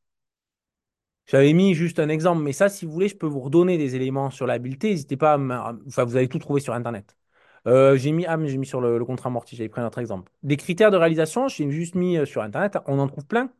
J'avais 1.26 1.52
mis 1.54 1.74
juste 1.74 2.00
un 2.00 2.08
exemple, 2.10 2.42
mais 2.42 2.54
ça, 2.54 2.70
si 2.70 2.86
vous 2.86 2.92
voulez, 2.92 3.10
je 3.10 3.16
peux 3.18 3.26
vous 3.28 3.42
redonner 3.42 3.78
des 3.78 3.96
éléments 3.96 4.30
sur 4.30 4.48
l'habileté. 4.48 4.92
N'hésitez 4.92 5.18
pas 5.18 5.34
à 5.34 5.38
me- 5.38 5.56
Enfin, 5.88 6.06
vous 6.06 6.16
allez 6.16 6.30
tout 6.30 6.40
trouver 6.40 6.62
sur 6.62 6.74
Internet. 6.74 7.18
Euh, 7.68 7.98
j'ai 7.98 8.12
mis, 8.14 8.26
ah, 8.26 8.38
mis 8.38 8.66
sur 8.66 8.80
le, 8.80 8.98
le 8.98 9.04
contrat 9.06 9.28
amorti, 9.30 9.56
j'avais 9.58 9.68
pris 9.70 9.82
un 9.82 9.88
autre 9.88 10.00
exemple. 10.00 10.32
Des 10.44 10.56
critères 10.58 10.90
de 10.92 10.96
réalisation, 10.98 11.48
j'ai 11.50 11.70
juste 11.70 11.96
mis 11.96 12.18
euh, 12.18 12.26
sur 12.26 12.42
Internet, 12.44 12.78
on 12.88 12.98
en 13.00 13.08
trouve 13.08 13.26
plein. 13.26 13.52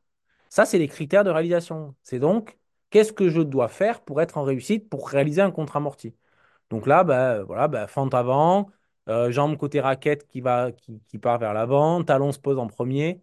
Ça, 0.50 0.66
c'est 0.66 0.80
les 0.80 0.88
critères 0.90 1.24
de 1.26 1.32
réalisation. 1.32 1.96
C'est 2.04 2.20
donc, 2.20 2.58
qu'est-ce 2.90 3.14
que 3.14 3.30
je 3.30 3.42
dois 3.42 3.68
faire 3.68 4.02
pour 4.04 4.22
être 4.22 4.38
en 4.38 4.44
réussite, 4.44 4.90
pour 4.90 5.10
réaliser 5.10 5.42
un 5.42 5.52
contrat 5.52 5.80
amorti? 5.80 6.16
Donc 6.70 6.88
là, 6.88 7.04
bah, 7.04 7.44
voilà, 7.44 7.68
bah, 7.68 7.88
fente 7.88 8.14
avant, 8.14 8.70
euh, 9.10 9.32
jambe 9.32 9.58
côté 9.58 9.80
raquette 9.82 10.28
qui 10.28 10.42
va, 10.42 10.72
qui, 10.72 11.18
part 11.20 11.40
vers 11.40 11.54
l'avant, 11.54 12.04
talon 12.04 12.32
se 12.32 12.40
pose 12.40 12.60
en 12.60 12.68
premier, 12.68 13.22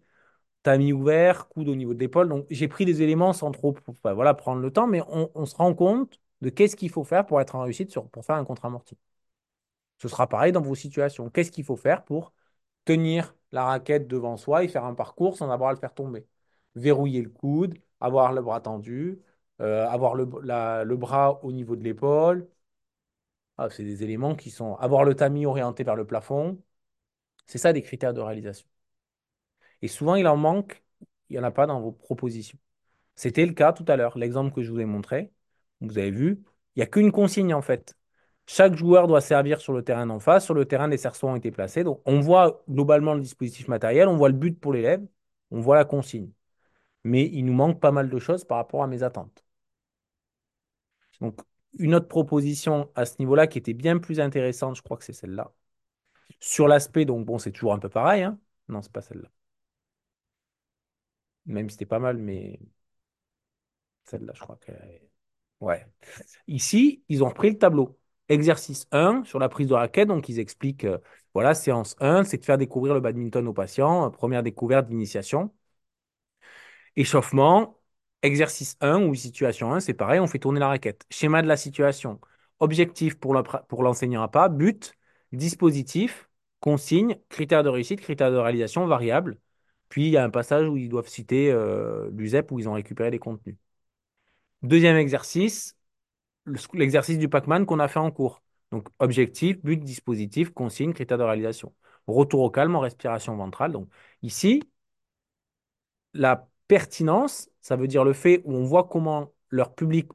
tamis 0.63 0.93
ouvert, 0.93 1.49
coude 1.49 1.69
au 1.69 1.75
niveau 1.75 1.93
de 1.93 1.99
l'épaule. 1.99 2.29
Donc 2.29 2.47
j'ai 2.49 2.67
pris 2.67 2.85
des 2.85 3.01
éléments 3.01 3.33
sans 3.33 3.51
trop 3.51 3.75
enfin, 3.87 4.13
voilà, 4.13 4.33
prendre 4.33 4.61
le 4.61 4.71
temps, 4.71 4.87
mais 4.87 5.01
on, 5.09 5.45
se 5.45 5.55
rend 5.55 5.73
compte 5.75 6.19
de 6.41 6.49
qu'est-ce 6.49 6.75
qu'il 6.75 6.89
faut 6.89 7.03
faire 7.03 7.25
pour 7.25 7.41
être 7.41 7.55
en 7.55 7.61
réussite 7.63 7.97
pour 8.11 8.25
faire 8.25 8.35
un 8.37 8.45
contre 8.45 8.65
amorti. 8.65 8.97
Ce 9.97 10.07
sera 10.07 10.27
pareil 10.27 10.51
dans 10.51 10.61
vos 10.61 10.75
situations. 10.75 11.29
Qu'est-ce 11.29 11.51
qu'il 11.51 11.63
faut 11.63 11.75
faire 11.75 12.03
pour 12.03 12.33
tenir 12.85 13.35
la 13.51 13.65
raquette 13.65 14.07
devant 14.07 14.37
soi 14.37 14.63
et 14.63 14.67
faire 14.67 14.85
un 14.85 14.93
parcours 14.95 15.37
sans 15.37 15.49
avoir 15.51 15.69
à 15.69 15.73
le 15.73 15.79
faire 15.79 15.93
tomber? 15.93 16.27
Verrouiller 16.75 17.21
le 17.21 17.29
coude, 17.29 17.75
avoir 17.99 18.33
le 18.33 18.41
bras 18.41 18.61
tendu, 18.61 19.21
euh, 19.61 19.87
avoir 19.87 20.15
le, 20.15 20.25
bras 20.95 21.39
au 21.43 21.51
niveau 21.51 21.75
de 21.75 21.83
l'épaule, 21.83 22.47
ah, 23.57 23.69
c'est 23.69 23.83
des 23.83 24.03
éléments 24.03 24.35
qui 24.35 24.49
sont 24.51 24.75
avoir 24.75 25.03
le 25.03 25.15
tamis 25.15 25.45
orienté 25.45 25.83
vers 25.83 25.95
le 25.95 26.05
plafond. 26.05 26.61
C'est 27.47 27.57
ça 27.59 27.73
des 27.73 27.81
critères 27.83 28.13
de 28.13 28.21
réalisation. 28.21 28.67
Et 29.81 29.87
souvent, 29.87 30.15
il 30.15 30.27
en 30.27 30.37
manque, 30.37 30.83
il 31.29 31.33
n'y 31.33 31.39
en 31.39 31.43
a 31.43 31.51
pas 31.51 31.67
dans 31.67 31.79
vos 31.81 31.91
propositions. 31.91 32.57
C'était 33.15 33.45
le 33.45 33.53
cas 33.53 33.73
tout 33.73 33.85
à 33.87 33.97
l'heure, 33.97 34.17
l'exemple 34.17 34.53
que 34.53 34.63
je 34.63 34.71
vous 34.71 34.79
ai 34.79 34.85
montré. 34.85 35.31
Vous 35.81 35.97
avez 35.97 36.11
vu, 36.11 36.43
il 36.75 36.79
n'y 36.79 36.83
a 36.83 36.87
qu'une 36.87 37.11
consigne 37.11 37.53
en 37.53 37.61
fait. 37.61 37.95
Chaque 38.47 38.75
joueur 38.75 39.07
doit 39.07 39.21
servir 39.21 39.61
sur 39.61 39.73
le 39.73 39.83
terrain 39.83 40.05
d'en 40.07 40.19
face. 40.19 40.45
Sur 40.45 40.53
le 40.53 40.65
terrain, 40.65 40.87
des 40.87 40.97
cerceaux 40.97 41.27
ont 41.27 41.35
été 41.35 41.51
placés. 41.51 41.83
Donc, 41.83 42.01
on 42.05 42.19
voit 42.19 42.63
globalement 42.69 43.13
le 43.15 43.21
dispositif 43.21 43.67
matériel, 43.67 44.07
on 44.07 44.17
voit 44.17 44.29
le 44.29 44.35
but 44.35 44.59
pour 44.59 44.73
l'élève, 44.73 45.05
on 45.51 45.61
voit 45.61 45.75
la 45.77 45.85
consigne. 45.85 46.31
Mais 47.05 47.25
il 47.27 47.45
nous 47.45 47.53
manque 47.53 47.81
pas 47.81 47.91
mal 47.91 48.09
de 48.09 48.19
choses 48.19 48.45
par 48.45 48.57
rapport 48.57 48.83
à 48.83 48.87
mes 48.87 49.03
attentes. 49.03 49.44
Donc, 51.21 51.39
une 51.79 51.95
autre 51.95 52.07
proposition 52.07 52.89
à 52.95 53.05
ce 53.05 53.15
niveau-là 53.19 53.47
qui 53.47 53.57
était 53.57 53.73
bien 53.73 53.97
plus 53.97 54.19
intéressante, 54.19 54.75
je 54.77 54.81
crois 54.81 54.97
que 54.97 55.03
c'est 55.03 55.13
celle-là. 55.13 55.53
Sur 56.39 56.67
l'aspect, 56.69 57.05
donc 57.05 57.25
bon, 57.25 57.39
c'est 57.39 57.51
toujours 57.51 57.73
un 57.73 57.79
peu 57.79 57.89
pareil, 57.89 58.23
hein. 58.23 58.39
Non, 58.69 58.81
c'est 58.81 58.91
pas 58.93 59.01
celle-là. 59.01 59.29
Même 61.47 61.69
si 61.69 61.73
c'était 61.75 61.85
pas 61.87 61.97
mal, 61.99 62.17
mais 62.17 62.59
celle-là, 64.05 64.33
je 64.35 64.39
crois 64.41 64.57
que. 64.57 64.71
Ouais. 65.61 65.85
Ici, 66.47 67.03
ils 67.09 67.23
ont 67.23 67.29
repris 67.29 67.51
le 67.51 67.57
tableau. 67.59 67.99
Exercice 68.29 68.87
1 68.91 69.23
sur 69.25 69.39
la 69.39 69.49
prise 69.49 69.67
de 69.69 69.73
raquette. 69.75 70.07
Donc, 70.09 70.29
ils 70.29 70.39
expliquent, 70.39 70.85
euh, 70.85 70.99
voilà, 71.33 71.53
séance 71.55 71.95
1, 71.99 72.23
c'est 72.25 72.37
de 72.39 72.45
faire 72.45 72.57
découvrir 72.57 72.93
le 72.95 73.01
badminton 73.01 73.47
au 73.47 73.53
patient. 73.53 74.07
euh, 74.07 74.09
première 74.11 74.43
découverte 74.43 74.87
d'initiation. 74.87 75.51
Échauffement. 76.95 77.77
Exercice 78.25 78.75
1 78.81 79.01
ou 79.03 79.13
situation 79.15 79.73
1, 79.73 79.79
c'est 79.79 79.93
pareil, 79.93 80.19
on 80.19 80.27
fait 80.27 80.39
tourner 80.39 80.59
la 80.59 80.67
raquette. 80.69 81.05
Schéma 81.09 81.41
de 81.41 81.47
la 81.47 81.57
situation. 81.57 82.19
objectif 82.59 83.19
pour 83.19 83.33
l'enseignant 83.83 84.23
à 84.23 84.27
pas, 84.29 84.49
but, 84.49 84.93
dispositif, 85.31 86.29
consigne, 86.59 87.17
critères 87.29 87.63
de 87.63 87.69
réussite, 87.69 88.01
critères 88.01 88.31
de 88.31 88.37
réalisation, 88.37 88.87
variable. 88.87 89.37
Puis 89.89 90.05
il 90.07 90.11
y 90.11 90.17
a 90.17 90.23
un 90.23 90.29
passage 90.31 90.67
où 90.67 90.77
ils 90.77 90.89
doivent 90.89 91.07
citer 91.09 91.51
euh, 91.51 92.09
l'USEP 92.13 92.51
où 92.51 92.59
ils 92.59 92.67
ont 92.69 92.73
récupéré 92.73 93.11
des 93.11 93.19
contenus. 93.19 93.55
Deuxième 94.63 94.95
exercice, 94.97 95.77
le- 96.45 96.59
l'exercice 96.73 97.19
du 97.19 97.29
Pac-Man 97.29 97.65
qu'on 97.65 97.79
a 97.79 97.87
fait 97.87 97.99
en 97.99 98.11
cours. 98.11 98.43
Donc 98.71 98.89
objectif, 98.99 99.59
but, 99.63 99.77
dispositif, 99.83 100.51
consigne, 100.51 100.93
critères 100.93 101.19
de 101.19 101.23
réalisation. 101.23 101.73
Retour 102.07 102.41
au 102.41 102.51
calme 102.51 102.75
en 102.75 102.81
respiration 102.81 103.35
ventrale. 103.37 103.73
Donc 103.73 103.89
ici, 104.23 104.63
la 106.13 106.47
pertinence, 106.67 107.49
ça 107.61 107.75
veut 107.75 107.87
dire 107.87 108.03
le 108.03 108.13
fait 108.13 108.41
où 108.45 108.53
on 108.55 108.65
voit 108.65 108.87
comment 108.87 109.33
leur 109.49 109.75
public 109.75 110.09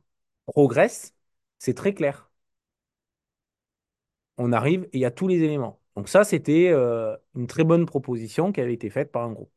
progresse, 0.46 1.14
c'est 1.58 1.74
très 1.74 1.94
clair. 1.94 2.30
On 4.38 4.52
arrive 4.52 4.84
et 4.92 4.98
il 4.98 5.00
y 5.00 5.04
a 5.04 5.10
tous 5.10 5.28
les 5.28 5.42
éléments. 5.42 5.80
Donc 5.96 6.08
ça, 6.08 6.24
c'était 6.24 6.68
euh, 6.70 7.16
une 7.34 7.46
très 7.46 7.64
bonne 7.64 7.84
proposition 7.86 8.52
qui 8.52 8.60
avait 8.60 8.74
été 8.74 8.88
faite 8.90 9.12
par 9.12 9.22
un 9.24 9.32
groupe. 9.32 9.52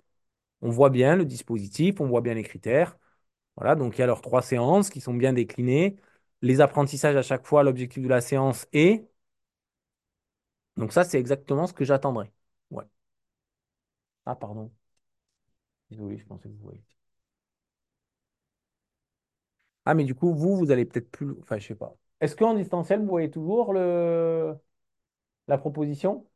On 0.61 0.69
voit 0.71 0.89
bien 0.91 1.15
le 1.17 1.25
dispositif, 1.25 2.01
on 2.01 2.07
voit 2.07 2.21
bien 2.21 2.35
les 2.35 2.43
critères. 2.43 2.97
Voilà, 3.57 3.75
donc 3.75 3.97
il 3.97 4.01
y 4.01 4.03
a 4.03 4.07
leurs 4.07 4.21
trois 4.21 4.41
séances 4.43 4.89
qui 4.91 5.01
sont 5.01 5.15
bien 5.15 5.33
déclinées. 5.33 5.97
Les 6.41 6.61
apprentissages 6.61 7.17
à 7.17 7.23
chaque 7.23 7.45
fois, 7.47 7.63
l'objectif 7.63 8.03
de 8.03 8.09
la 8.09 8.21
séance 8.21 8.67
est. 8.73 9.07
Donc 10.77 10.93
ça, 10.93 11.03
c'est 11.03 11.19
exactement 11.19 11.65
ce 11.67 11.73
que 11.73 11.83
j'attendrais. 11.85 12.31
Ah, 14.25 14.35
pardon. 14.35 14.71
Désolé, 15.93 16.17
je 16.17 16.25
pensais 16.25 16.49
que 16.49 16.53
vous 16.55 16.63
voyez. 16.63 16.83
Ah, 19.85 19.93
mais 19.95 20.03
du 20.05 20.15
coup, 20.15 20.33
vous, 20.33 20.55
vous 20.57 20.71
allez 20.71 20.85
peut-être 20.85 21.11
plus. 21.11 21.31
Enfin, 21.41 21.57
je 21.59 21.67
sais 21.67 21.75
pas. 21.75 21.95
Est-ce 22.21 22.35
qu'en 22.35 22.53
distanciel, 22.53 23.01
vous 23.01 23.07
voyez 23.07 23.29
toujours 23.31 23.73
le... 23.73 24.55
la 25.47 25.57
proposition? 25.59 26.27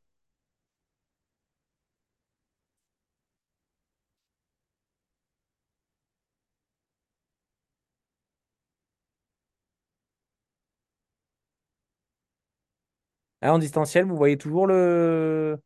Ah, 13.42 13.54
en 13.54 13.60
distanciel, 13.60 14.06
vous 14.06 14.18
voyez 14.18 14.38
toujours 14.38 14.66
le... 14.68 15.60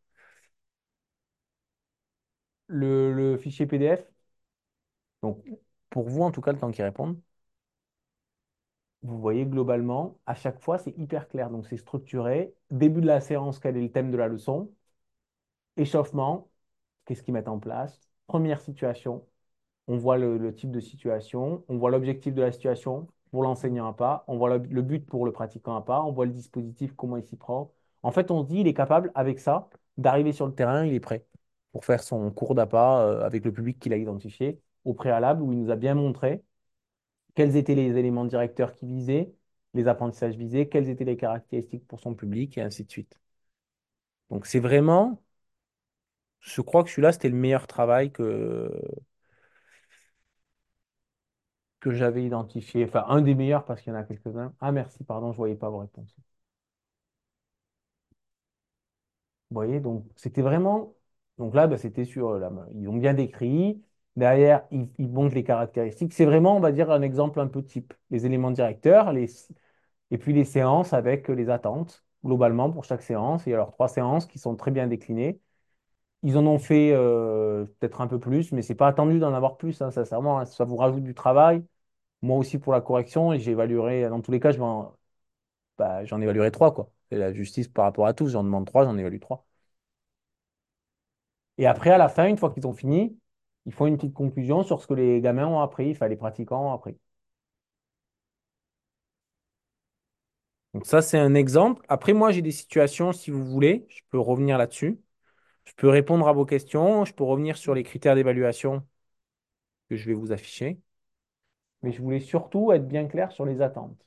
Le... 2.71 3.37
fichier 3.37 3.65
PDF? 3.67 4.05
Donc, 5.23 5.43
pour 5.89 6.09
vous, 6.09 6.21
en 6.23 6.31
tout 6.31 6.41
cas, 6.41 6.51
le 6.53 6.59
temps 6.59 6.71
qu'ils 6.71 6.83
répondent, 6.85 7.19
vous 9.03 9.19
voyez 9.19 9.45
globalement, 9.45 10.17
à 10.25 10.33
chaque 10.35 10.59
fois, 10.59 10.77
c'est 10.79 10.97
hyper 10.97 11.27
clair. 11.27 11.49
Donc, 11.51 11.67
c'est 11.67 11.77
structuré. 11.77 12.53
Début 12.71 13.01
de 13.01 13.05
la 13.07 13.21
séance, 13.21 13.59
quel 13.59 13.77
est 13.77 13.81
le 13.81 13.91
thème 13.91 14.09
de 14.11 14.17
la 14.17 14.27
leçon? 14.27 14.71
Échauffement, 15.77 16.49
qu'est-ce 17.05 17.23
qu'ils 17.23 17.33
mettent 17.33 17.47
en 17.49 17.59
place? 17.59 17.99
Première 18.27 18.61
situation, 18.61 19.25
on 19.87 19.97
voit 19.97 20.17
le, 20.19 20.37
le 20.37 20.55
type 20.55 20.71
de 20.71 20.79
situation, 20.81 21.63
on 21.69 21.77
voit 21.77 21.91
l'objectif 21.91 22.33
de 22.35 22.41
la 22.43 22.51
situation 22.53 23.07
pour 23.31 23.43
l'enseignant 23.43 23.87
à 23.89 23.93
pas, 23.93 24.25
on 24.27 24.37
voit 24.37 24.57
le, 24.57 24.65
le 24.69 24.81
but 24.83 25.05
pour 25.07 25.25
le 25.25 25.33
pratiquant 25.33 25.75
à 25.77 25.83
pas, 25.85 26.03
on 26.03 26.11
voit 26.13 26.25
le 26.27 26.33
dispositif, 26.33 26.93
comment 26.95 27.17
il 27.17 27.23
s'y 27.25 27.37
prend. 27.37 27.71
En 28.03 28.11
fait, 28.11 28.31
on 28.31 28.43
se 28.43 28.49
dit, 28.49 28.61
il 28.61 28.67
est 28.67 28.75
capable, 28.75 29.11
avec 29.15 29.39
ça, 29.39 29.69
d'arriver 29.97 30.33
sur 30.33 30.47
le 30.47 30.55
terrain, 30.55 30.85
il 30.85 30.93
est 30.95 31.01
prêt 31.01 31.25
pour 31.71 31.85
faire 31.85 32.03
son 32.03 32.31
cours 32.31 32.55
d'appât 32.55 33.01
euh, 33.07 33.25
avec 33.25 33.45
le 33.45 33.53
public 33.53 33.79
qu'il 33.79 33.93
a 33.93 33.97
identifié 33.97 34.59
au 34.85 34.93
préalable, 34.93 35.41
où 35.43 35.51
il 35.53 35.59
nous 35.59 35.71
a 35.71 35.75
bien 35.75 35.95
montré 35.95 36.43
quels 37.35 37.57
étaient 37.57 37.75
les 37.75 37.97
éléments 37.97 38.25
directeurs 38.25 38.73
qui 38.73 38.85
visaient, 38.87 39.33
les 39.73 39.87
apprentissages 39.89 40.35
visés, 40.37 40.69
quelles 40.69 40.89
étaient 40.89 41.05
les 41.05 41.17
caractéristiques 41.17 41.87
pour 41.87 41.99
son 41.99 42.15
public, 42.15 42.57
et 42.57 42.61
ainsi 42.61 42.85
de 42.85 42.91
suite. 42.91 43.19
Donc, 44.29 44.45
c'est 44.47 44.59
vraiment, 44.59 45.21
je 46.41 46.61
crois 46.61 46.83
que 46.83 46.89
celui-là, 46.89 47.11
c'était 47.13 47.29
le 47.29 47.35
meilleur 47.35 47.67
travail 47.67 48.11
que, 48.11 48.69
que 51.81 51.91
j'avais 51.91 52.23
identifié. 52.23 52.85
Enfin, 52.85 53.03
un 53.09 53.21
des 53.21 53.35
meilleurs 53.35 53.65
parce 53.65 53.81
qu'il 53.81 53.91
y 53.93 53.95
en 53.95 53.99
a 53.99 54.03
quelques-uns. 54.03 54.53
Ah, 54.61 54.71
merci, 54.71 55.03
pardon, 55.03 55.27
je 55.27 55.35
ne 55.35 55.37
voyais 55.37 55.55
pas 55.55 55.69
vos 55.69 55.79
réponses. 55.79 56.15
Vous 59.49 59.55
voyez, 59.55 59.79
donc 59.79 60.05
c'était 60.15 60.41
vraiment. 60.41 60.95
Donc 61.41 61.55
là, 61.55 61.67
bah, 61.67 61.77
c'était 61.77 62.05
sur. 62.05 62.29
euh, 62.29 62.39
la... 62.39 62.51
Ils 62.74 62.88
ont 62.89 62.98
bien 62.98 63.13
décrit. 63.13 63.83
Derrière, 64.17 64.63
ils, 64.71 64.89
montrent 65.10 65.36
les 65.36 65.43
caractéristiques. 65.43 66.13
C'est 66.13 66.25
vraiment, 66.25 66.57
on 66.57 66.60
va 66.60 66.71
dire, 66.74 66.91
un 66.91 67.01
exemple 67.01 67.39
un 67.39 67.48
peu 67.48 67.63
type. 67.63 67.93
Les 68.12 68.25
éléments 68.25 68.51
directeurs, 68.51 69.13
et 70.12 70.17
puis 70.17 70.33
les 70.33 70.43
séances 70.45 70.93
avec 70.93 71.27
les 71.29 71.50
attentes, 71.50 72.03
globalement, 72.25 72.71
pour 72.71 72.83
chaque 72.86 73.01
séance. 73.01 73.45
Il 73.45 73.51
y 73.51 73.53
a 73.53 73.55
alors 73.57 73.71
trois 73.71 73.88
séances 73.88 74.25
qui 74.25 74.39
sont 74.39 74.55
très 74.55 74.71
bien 74.71 74.88
déclinées. 74.88 75.39
Ils 76.24 76.38
en 76.38 76.45
ont 76.48 76.60
fait 76.60 76.91
euh, 76.93 77.65
peut-être 77.79 78.01
un 78.01 78.07
peu 78.07 78.19
plus, 78.19 78.51
mais 78.53 78.62
c'est 78.63 78.75
pas 78.75 78.88
attendu 78.88 79.19
d'en 79.19 79.33
avoir 79.33 79.57
plus, 79.57 79.81
hein, 79.81 79.91
sincèrement. 79.91 80.39
hein. 80.39 80.45
Ça 80.45 80.65
vous 80.65 80.77
rajoute 80.77 81.03
du 81.03 81.15
travail. 81.15 81.65
Moi 82.24 82.38
aussi 82.38 82.60
pour 82.60 82.74
la 82.74 82.81
correction, 82.81 83.36
j'évaluerai, 83.38 84.10
dans 84.10 84.21
tous 84.21 84.31
les 84.31 84.39
cas, 84.41 84.51
bah, 85.77 86.05
j'en 86.05 86.21
évaluerai 86.21 86.51
trois, 86.51 86.74
quoi. 86.74 86.91
La 87.12 87.33
justice 87.33 87.67
par 87.67 87.83
rapport 87.86 88.07
à 88.07 88.13
tous. 88.13 88.29
J'en 88.29 88.43
demande 88.43 88.65
trois, 88.65 88.86
j'en 88.86 88.98
évalue 88.98 89.19
trois. 89.19 89.45
Et 91.58 91.65
après, 91.67 91.91
à 91.91 91.98
la 91.98 92.10
fin, 92.10 92.27
une 92.27 92.38
fois 92.38 92.51
qu'ils 92.53 92.67
ont 92.67 92.74
fini, 92.74 93.17
ils 93.65 93.72
font 93.74 93.86
une 93.88 93.96
petite 93.98 94.13
conclusion 94.13 94.63
sur 94.63 94.81
ce 94.81 94.88
que 94.88 94.93
les 94.96 95.22
gamins 95.22 95.48
ont 95.48 95.60
appris, 95.62 95.91
enfin 95.91 96.08
les 96.10 96.15
pratiquants 96.17 96.70
ont 96.72 96.74
appris. 96.74 96.98
Donc 100.74 100.86
ça, 100.86 101.01
c'est 101.01 101.17
un 101.17 101.34
exemple. 101.36 101.86
Après, 101.89 102.13
moi, 102.13 102.31
j'ai 102.31 102.41
des 102.41 102.51
situations, 102.51 103.12
si 103.13 103.29
vous 103.31 103.46
voulez, 103.46 103.86
je 103.89 104.01
peux 104.10 104.20
revenir 104.20 104.58
là-dessus. 104.58 105.00
Je 105.65 105.74
peux 105.75 105.89
répondre 105.89 106.27
à 106.27 106.34
vos 106.34 106.46
questions, 106.46 107.05
je 107.05 107.13
peux 107.13 107.24
revenir 107.25 107.58
sur 107.58 107.75
les 107.75 107.84
critères 107.84 108.15
d'évaluation 108.15 108.86
que 109.89 109.96
je 109.96 110.05
vais 110.08 110.13
vous 110.15 110.31
afficher. 110.31 110.79
Mais 111.84 111.91
je 111.91 112.01
voulais 112.01 112.20
surtout 112.20 112.72
être 112.72 112.88
bien 112.88 113.05
clair 113.08 113.31
sur 113.31 113.46
les 113.46 113.62
attentes. 113.62 114.03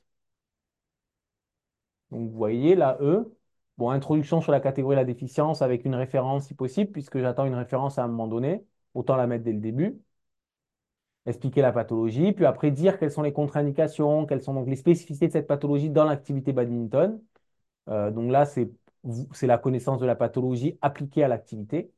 Donc, 2.11 2.29
vous 2.31 2.37
voyez, 2.37 2.75
là, 2.75 2.97
eux, 3.01 3.35
bon, 3.77 3.89
introduction 3.89 4.41
sur 4.41 4.51
la 4.51 4.59
catégorie 4.59 4.95
de 4.95 5.01
la 5.01 5.05
déficience 5.05 5.61
avec 5.61 5.85
une 5.85 5.95
référence 5.95 6.47
si 6.47 6.53
possible, 6.53 6.91
puisque 6.91 7.19
j'attends 7.19 7.45
une 7.45 7.55
référence 7.55 7.97
à 7.99 8.03
un 8.03 8.07
moment 8.07 8.27
donné, 8.27 8.65
autant 8.93 9.15
la 9.15 9.27
mettre 9.27 9.43
dès 9.43 9.53
le 9.53 9.59
début. 9.59 9.99
Expliquer 11.25 11.61
la 11.63 11.71
pathologie, 11.71 12.33
puis 12.33 12.45
après 12.45 12.69
dire 12.69 12.99
quelles 12.99 13.11
sont 13.11 13.23
les 13.23 13.33
contre-indications, 13.33 14.27
quelles 14.27 14.43
sont 14.43 14.53
donc 14.53 14.67
les 14.67 14.75
spécificités 14.75 15.27
de 15.27 15.31
cette 15.31 15.47
pathologie 15.47 15.89
dans 15.89 16.05
l'activité 16.05 16.53
badminton. 16.53 17.19
Euh, 17.89 18.11
donc 18.11 18.31
là, 18.31 18.45
c'est 18.45 18.69
la 19.47 19.57
connaissance 19.57 19.99
de 19.99 20.05
la 20.05 20.15
pathologie 20.15 20.77
appliquée 20.81 21.23
à 21.23 21.27
l'activité. 21.27 21.91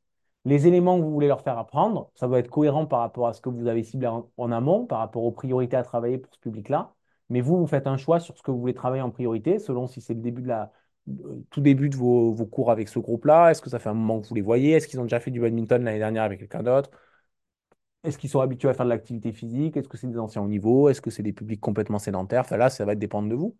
Les 0.45 0.67
éléments 0.67 0.97
que 0.97 1.03
vous 1.03 1.11
voulez 1.11 1.27
leur 1.27 1.41
faire 1.41 1.57
apprendre, 1.57 2.09
ça 2.15 2.27
doit 2.27 2.39
être 2.39 2.49
cohérent 2.49 2.85
par 2.85 2.99
rapport 3.01 3.27
à 3.27 3.33
ce 3.33 3.41
que 3.41 3.49
vous 3.49 3.67
avez 3.67 3.83
ciblé 3.83 4.07
en, 4.07 4.29
en 4.37 4.51
amont, 4.53 4.85
par 4.85 4.99
rapport 4.99 5.23
aux 5.23 5.31
priorités 5.31 5.75
à 5.75 5.83
travailler 5.83 6.17
pour 6.19 6.33
ce 6.33 6.39
public-là. 6.39 6.93
Mais 7.29 7.41
vous, 7.41 7.57
vous 7.57 7.67
faites 7.67 7.87
un 7.87 7.97
choix 7.97 8.21
sur 8.21 8.37
ce 8.37 8.43
que 8.43 8.51
vous 8.51 8.59
voulez 8.59 8.73
travailler 8.73 9.01
en 9.01 9.11
priorité, 9.11 9.59
selon 9.59 9.87
si 9.87 9.99
c'est 9.99 10.13
le 10.13 10.21
début 10.21 10.41
de 10.41 10.47
la, 10.47 10.71
tout 11.49 11.61
début 11.61 11.89
de 11.89 11.95
vos, 11.95 12.33
cours 12.45 12.71
avec 12.71 12.89
ce 12.89 12.99
groupe-là? 12.99 13.51
Est-ce 13.51 13.61
que 13.61 13.69
ça 13.69 13.79
fait 13.79 13.89
un 13.89 13.93
moment 13.93 14.21
que 14.21 14.27
vous 14.27 14.35
les 14.35 14.41
voyez? 14.41 14.71
Est-ce 14.71 14.87
qu'ils 14.87 14.99
ont 14.99 15.03
déjà 15.03 15.19
fait 15.19 15.31
du 15.31 15.39
badminton 15.39 15.83
l'année 15.83 15.99
dernière 15.99 16.23
avec 16.23 16.39
quelqu'un 16.39 16.63
d'autre? 16.63 16.91
Est-ce 18.03 18.17
qu'ils 18.17 18.29
sont 18.29 18.39
habitués 18.39 18.69
à 18.69 18.73
faire 18.73 18.85
de 18.85 18.89
l'activité 18.91 19.33
physique? 19.33 19.75
Est-ce 19.75 19.87
que 19.89 19.97
c'est 19.97 20.07
des 20.07 20.19
anciens 20.19 20.41
au 20.41 20.47
niveau? 20.47 20.89
Est-ce 20.89 21.01
que 21.01 21.09
c'est 21.09 21.23
des 21.23 21.33
publics 21.33 21.59
complètement 21.59 21.99
sédentaires? 21.99 22.41
Enfin 22.41 22.57
là, 22.57 22.69
ça 22.69 22.85
va 22.85 22.95
dépendre 22.95 23.29
de 23.29 23.35
vous. 23.35 23.57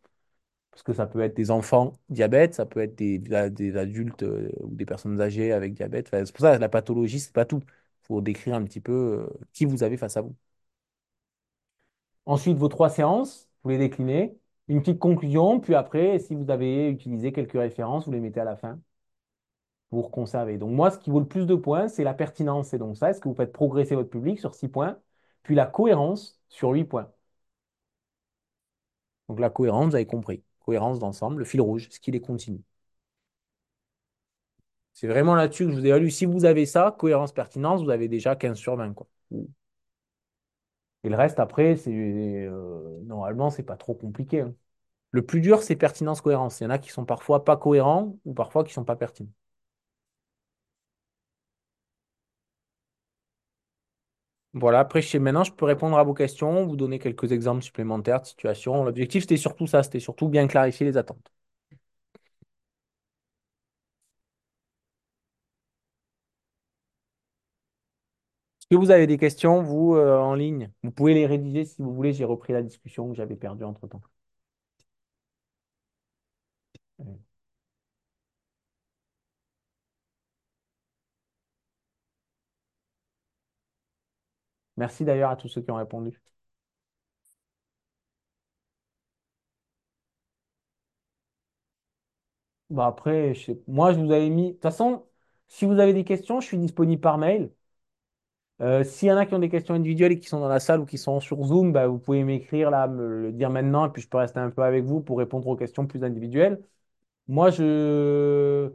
Parce 0.72 0.84
que 0.84 0.94
ça 0.94 1.08
peut 1.08 1.22
être 1.22 1.36
des 1.36 1.52
enfants 1.52 1.94
diabète, 2.10 2.56
ça 2.56 2.66
peut 2.66 2.82
être 2.82 2.96
des, 2.96 3.22
adultes 3.78 4.24
euh, 4.24 4.50
ou 4.62 4.76
des 4.76 4.86
personnes 4.86 5.22
âgées 5.22 5.52
avec 5.54 5.74
diabète. 5.74 6.10
C'est 6.12 6.32
pour 6.34 6.42
ça 6.42 6.56
que 6.58 6.62
la 6.62 6.70
pathologie, 6.70 7.20
c'est 7.20 7.34
pas 7.34 7.46
tout. 7.46 7.62
Il 8.04 8.08
faut 8.08 8.22
décrire 8.22 8.56
un 8.56 8.64
petit 8.64 8.82
peu 8.82 8.94
euh, 8.94 9.28
qui 9.54 9.66
vous 9.66 9.84
avez 9.84 9.98
face 9.98 10.18
à 10.18 10.22
vous. 10.22 10.36
Ensuite, 12.26 12.58
vos 12.58 12.68
trois 12.68 12.90
séances, 12.90 13.50
vous 13.64 13.70
les 13.72 13.78
déclinez. 13.80 14.38
Une 14.70 14.80
petite 14.82 15.00
conclusion, 15.00 15.60
puis 15.60 15.76
après, 15.76 16.20
si 16.20 16.34
vous 16.36 16.50
avez 16.50 16.90
utilisé 16.90 17.32
quelques 17.34 17.52
références, 17.54 18.06
vous 18.06 18.12
les 18.14 18.20
mettez 18.22 18.40
à 18.40 18.46
la 18.46 18.56
fin 18.56 18.80
pour 19.90 20.12
conserver. 20.12 20.58
Donc 20.58 20.72
moi, 20.72 20.92
ce 20.92 20.98
qui 21.00 21.10
vaut 21.10 21.20
le 21.20 21.28
plus 21.28 21.46
de 21.46 21.56
points, 21.56 21.88
c'est 21.88 22.04
la 22.04 22.14
pertinence. 22.14 22.70
C'est 22.70 22.78
donc 22.78 22.98
ça, 22.98 23.10
est-ce 23.10 23.20
que 23.22 23.28
vous 23.30 23.36
faites 23.36 23.52
progresser 23.54 23.96
votre 23.96 24.10
public 24.10 24.40
sur 24.40 24.54
6 24.56 24.68
points, 24.70 24.98
puis 25.44 25.56
la 25.56 25.66
cohérence 25.66 26.40
sur 26.50 26.70
8 26.72 26.86
points? 26.86 27.12
Donc 29.30 29.40
la 29.40 29.50
cohérence, 29.50 29.90
vous 29.92 29.96
avez 29.96 30.06
compris. 30.06 30.44
Cohérence 30.60 31.00
d'ensemble, 31.00 31.40
le 31.40 31.46
fil 31.46 31.62
rouge, 31.62 31.88
ce 31.90 32.00
qu'il 32.00 32.16
est 32.16 32.20
continu. 32.22 32.62
C'est 34.94 35.08
vraiment 35.08 35.36
là-dessus 35.36 35.66
que 35.66 35.72
je 35.72 35.76
vous 35.78 35.86
ai 35.86 35.90
évalue. 35.90 36.10
Si 36.10 36.26
vous 36.26 36.44
avez 36.46 36.66
ça, 36.66 36.94
cohérence, 37.00 37.32
pertinence, 37.32 37.84
vous 37.84 37.90
avez 37.90 38.08
déjà 38.10 38.36
15 38.36 38.58
sur 38.58 38.76
20, 38.76 38.94
quoi. 38.94 39.08
Et 41.08 41.10
le 41.10 41.16
reste, 41.16 41.40
après, 41.40 41.78
c'est 41.78 41.92
euh, 41.94 43.00
normalement, 43.06 43.50
c'est 43.50 43.64
pas 43.64 43.78
trop 43.78 43.94
compliqué. 43.96 44.42
hein. 44.42 44.54
Le 45.12 45.26
plus 45.26 45.42
dur, 45.42 45.64
c'est 45.64 45.76
pertinence, 45.78 46.22
cohérence. 46.22 46.62
Il 46.62 46.66
y 46.66 46.68
en 46.68 46.72
a 46.72 46.80
qui 46.80 46.92
sont 46.92 47.06
parfois 47.06 47.46
pas 47.46 47.58
cohérents 47.58 48.18
ou 48.26 48.34
parfois 48.36 48.64
qui 48.66 48.74
sont 48.74 48.86
pas 48.86 48.96
pertinents. 48.98 49.32
Voilà, 54.54 54.80
après, 54.80 55.02
maintenant, 55.20 55.44
je 55.46 55.52
peux 55.54 55.64
répondre 55.66 55.98
à 55.98 56.04
vos 56.04 56.14
questions, 56.14 56.66
vous 56.66 56.76
donner 56.76 57.00
quelques 57.00 57.32
exemples 57.32 57.62
supplémentaires 57.64 58.22
de 58.22 58.26
situations. 58.26 58.84
L'objectif, 58.84 59.22
c'était 59.24 59.38
surtout 59.38 59.68
ça, 59.68 59.84
c'était 59.84 60.00
surtout 60.02 60.28
bien 60.30 60.48
clarifier 60.48 60.86
les 60.86 60.98
attentes. 60.98 61.32
Est-ce 68.70 68.78
que 68.80 68.82
vous 68.86 68.92
avez 68.92 69.08
des 69.08 69.18
questions, 69.18 69.62
vous, 69.62 69.96
euh, 69.96 70.18
en 70.20 70.34
ligne? 70.36 70.72
Vous 70.84 70.92
pouvez 70.92 71.14
les 71.14 71.26
rédiger 71.26 71.66
si 71.66 71.82
vous 71.82 71.94
voulez, 71.94 72.14
j'ai 72.14 72.24
repris 72.26 72.54
la 72.54 72.62
discussion 72.64 73.10
que 73.10 73.16
j'avais 73.16 73.36
perdue 73.36 73.64
entre-temps. 73.66 74.02
Merci 84.78 85.04
d'ailleurs 85.06 85.30
à 85.32 85.36
tous 85.36 85.50
ceux 85.50 85.62
qui 85.62 85.72
ont 85.72 85.76
répondu. 85.76 86.22
Bah 92.70 92.88
après, 92.88 93.34
moi, 93.68 93.94
je 93.94 94.00
vous 94.00 94.12
avais 94.12 94.30
mis. 94.30 94.48
De 94.50 94.52
toute 94.54 94.62
façon, 94.62 95.06
si 95.48 95.66
vous 95.66 95.80
avez 95.80 95.94
des 95.94 96.04
questions, 96.04 96.42
je 96.42 96.48
suis 96.48 96.58
disponible 96.58 97.02
par 97.02 97.18
mail. 97.18 97.52
Euh, 98.62 98.84
s'il 98.84 99.08
y 99.10 99.12
en 99.12 99.18
a 99.18 99.26
qui 99.26 99.36
ont 99.36 99.40
des 99.40 99.50
questions 99.50 99.76
individuelles 99.76 100.14
et 100.14 100.20
qui 100.20 100.28
sont 100.28 100.40
dans 100.40 100.48
la 100.48 100.60
salle 100.60 100.80
ou 100.80 100.86
qui 100.86 100.98
sont 100.98 101.20
sur 101.20 101.44
Zoom, 101.46 101.72
bah, 101.74 101.88
vous 101.88 102.00
pouvez 102.00 102.24
m'écrire 102.24 102.72
là, 102.72 102.88
me 102.88 103.22
le 103.24 103.32
dire 103.32 103.52
maintenant, 103.52 103.86
et 103.86 103.90
puis 103.92 104.02
je 104.02 104.10
peux 104.10 104.18
rester 104.18 104.40
un 104.40 104.50
peu 104.50 104.64
avec 104.64 104.84
vous 104.84 105.02
pour 105.02 105.20
répondre 105.20 105.48
aux 105.48 105.56
questions 105.56 105.86
plus 105.86 106.04
individuelles. 106.04 106.60
Moi, 107.28 107.52
je 107.52 108.72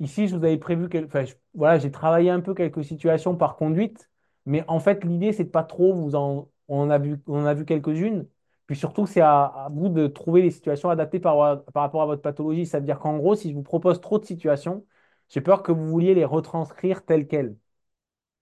ici, 0.00 0.28
je 0.28 0.36
vous 0.36 0.44
avais 0.44 0.58
prévu 0.58 0.88
enfin, 1.04 1.24
voilà, 1.54 1.78
j'ai 1.78 1.90
travaillé 1.90 2.30
un 2.30 2.40
peu 2.40 2.54
quelques 2.54 2.84
situations 2.84 3.36
par 3.36 3.56
conduite, 3.56 4.10
mais 4.46 4.64
en 4.68 4.80
fait, 4.80 5.04
l'idée, 5.04 5.32
c'est 5.32 5.44
de 5.44 5.50
pas 5.50 5.64
trop 5.64 5.94
vous 5.94 6.14
en. 6.14 6.50
On 6.68 6.82
en 6.82 6.90
a 6.90 6.98
vu, 6.98 7.20
on 7.26 7.44
a 7.46 7.54
vu 7.54 7.64
quelques-unes. 7.64 8.28
Puis 8.66 8.76
surtout, 8.76 9.06
c'est 9.06 9.20
à, 9.20 9.68
vous 9.72 9.88
de 9.88 10.06
trouver 10.06 10.42
les 10.42 10.50
situations 10.50 10.90
adaptées 10.90 11.18
par, 11.20 11.64
par 11.72 11.82
rapport 11.82 12.02
à 12.02 12.06
votre 12.06 12.22
pathologie. 12.22 12.66
C'est-à-dire 12.66 13.00
qu'en 13.00 13.16
gros, 13.18 13.34
si 13.34 13.50
je 13.50 13.54
vous 13.56 13.62
propose 13.62 14.00
trop 14.00 14.18
de 14.20 14.24
situations, 14.24 14.86
j'ai 15.28 15.40
peur 15.40 15.62
que 15.64 15.72
vous 15.72 15.88
vouliez 15.88 16.14
les 16.14 16.24
retranscrire 16.24 17.04
telles 17.04 17.26
quelles. 17.26 17.56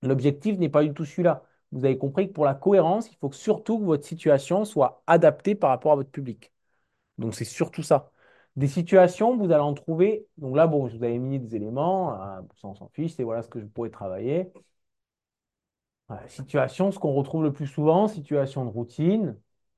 L'objectif 0.02 0.58
n'est 0.58 0.68
pas 0.68 0.82
du 0.84 0.92
tout 0.94 1.04
celui-là. 1.04 1.44
Vous 1.72 1.84
avez 1.84 1.98
compris 1.98 2.28
que 2.28 2.32
pour 2.32 2.44
la 2.44 2.54
cohérence, 2.54 3.10
il 3.10 3.16
faut 3.16 3.32
surtout 3.32 3.78
que 3.78 3.84
votre 3.84 4.04
situation 4.06 4.64
soit 4.64 5.02
adaptée 5.06 5.54
par 5.54 5.70
rapport 5.70 5.92
à 5.92 5.96
votre 5.96 6.10
public. 6.10 6.52
Donc 7.18 7.34
c'est 7.34 7.44
surtout 7.44 7.82
ça. 7.82 8.12
Des 8.56 8.68
situations, 8.68 9.36
vous 9.36 9.46
allez 9.46 9.56
en 9.62 9.74
trouver. 9.74 10.26
Donc 10.38 10.56
là, 10.56 10.66
bon, 10.66 10.88
je 10.88 10.96
vous 10.96 11.04
avais 11.04 11.18
mis 11.18 11.38
des 11.40 11.56
éléments, 11.56 12.14
euh, 12.22 12.40
ça 12.60 12.68
on 12.68 12.74
s'en 12.74 12.88
fiche, 12.90 13.14
c'est 13.14 13.24
voilà 13.24 13.42
ce 13.42 13.48
que 13.48 13.60
je 13.60 13.66
pourrais 13.66 13.90
travailler. 13.90 14.52
Voilà, 16.08 16.26
situation, 16.28 16.90
ce 16.90 16.98
qu'on 16.98 17.12
retrouve 17.12 17.42
le 17.42 17.52
plus 17.52 17.66
souvent, 17.66 18.08
situation 18.08 18.64
de 18.64 18.70
routine. 18.70 19.36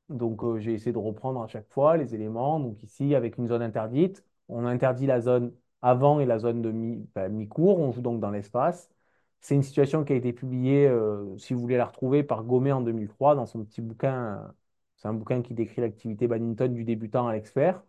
Donc, 0.09 0.43
euh, 0.45 0.59
j'ai 0.59 0.73
essayé 0.75 0.93
de 0.93 0.99
reprendre 0.99 1.43
à 1.43 1.49
chaque 1.49 1.69
fois 1.73 1.97
les 1.97 2.15
éléments. 2.15 2.61
Donc, 2.61 2.83
ici, 2.83 3.15
avec 3.15 3.37
une 3.39 3.49
zone 3.49 3.63
interdite, 3.63 4.25
on 4.49 4.65
interdit 4.67 5.07
la 5.07 5.21
zone 5.21 5.53
avant 5.83 6.21
et 6.21 6.27
la 6.27 6.39
zone 6.39 6.63
de 6.63 6.71
enfin, 7.11 7.29
mi-cours. 7.29 7.79
On 7.81 7.91
joue 7.93 8.01
donc 8.03 8.21
dans 8.21 8.31
l'espace. 8.31 8.91
C'est 9.41 9.55
une 9.55 9.63
situation 9.63 10.05
qui 10.05 10.13
a 10.13 10.17
été 10.17 10.33
publiée, 10.33 10.87
euh, 10.87 11.37
si 11.39 11.55
vous 11.55 11.61
voulez 11.61 11.77
la 11.77 11.87
retrouver, 11.87 12.23
par 12.23 12.45
Gomez 12.45 12.73
en 12.73 12.81
2003 12.83 13.35
dans 13.35 13.47
son 13.47 13.65
petit 13.65 13.81
bouquin. 13.81 14.37
euh, 14.49 14.53
c'est 14.97 15.09
un 15.09 15.15
bouquin 15.15 15.41
qui 15.43 15.55
décrit 15.55 15.81
l'activité 15.81 16.29
badminton 16.29 16.73
du 16.75 16.85
débutant 16.85 17.27
à 17.27 17.33
l'expert 17.33 17.83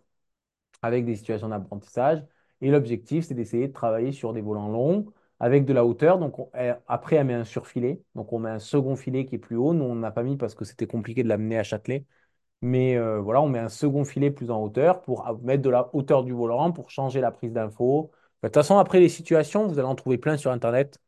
avec 0.82 1.06
des 1.06 1.16
situations 1.16 1.50
d'apprentissage. 1.50 2.24
Et 2.62 2.72
l'objectif, 2.72 3.26
c'est 3.26 3.34
d'essayer 3.36 3.68
de 3.68 3.74
travailler 3.74 4.12
sur 4.12 4.34
des 4.34 4.42
volants 4.42 4.70
longs 4.70 5.06
avec 5.40 5.66
de 5.66 5.74
la 5.74 5.86
hauteur. 5.86 6.20
Donc, 6.20 6.40
on- 6.40 6.50
elle- 6.54 6.82
après, 6.88 7.16
elle 7.18 7.28
met 7.28 7.34
un 7.34 7.44
surfilet. 7.46 8.02
Donc, 8.16 8.32
on 8.34 8.40
met 8.40 8.50
un 8.50 8.60
second 8.60 8.96
filet 8.96 9.26
qui 9.26 9.36
est 9.36 9.38
plus 9.40 9.56
haut. 9.58 9.74
Nous, 9.74 9.84
on 9.86 9.96
n'a 9.96 10.12
pas 10.12 10.24
mis 10.24 10.38
parce 10.38 10.56
que 10.56 10.66
c'était 10.66 10.88
compliqué 10.88 11.24
de 11.24 11.30
l'amener 11.30 11.58
à 11.58 11.64
Châtelet. 11.64 12.06
Mais 12.62 12.96
euh, 12.98 13.20
voilà, 13.20 13.42
on 13.42 13.50
met 13.50 13.60
un 13.60 13.70
second 13.70 14.06
filet 14.06 14.30
plus 14.32 14.52
en 14.52 14.62
hauteur 14.64 15.02
pour 15.02 15.26
mettre 15.44 15.64
de 15.64 15.70
la 15.70 15.90
hauteur 15.96 16.24
du 16.24 16.32
volant, 16.34 16.72
pour 16.72 16.90
changer 16.92 17.20
la 17.22 17.32
prise 17.32 17.54
d'info. 17.54 18.12
De 18.44 18.48
toute 18.48 18.54
façon, 18.56 18.78
après 18.78 19.00
les 19.00 19.10
situations, 19.10 19.68
vous 19.68 19.80
allez 19.80 19.88
en 19.88 19.96
trouver 19.96 20.18
plein 20.18 20.38
sur 20.38 20.52
Internet. 20.52 21.00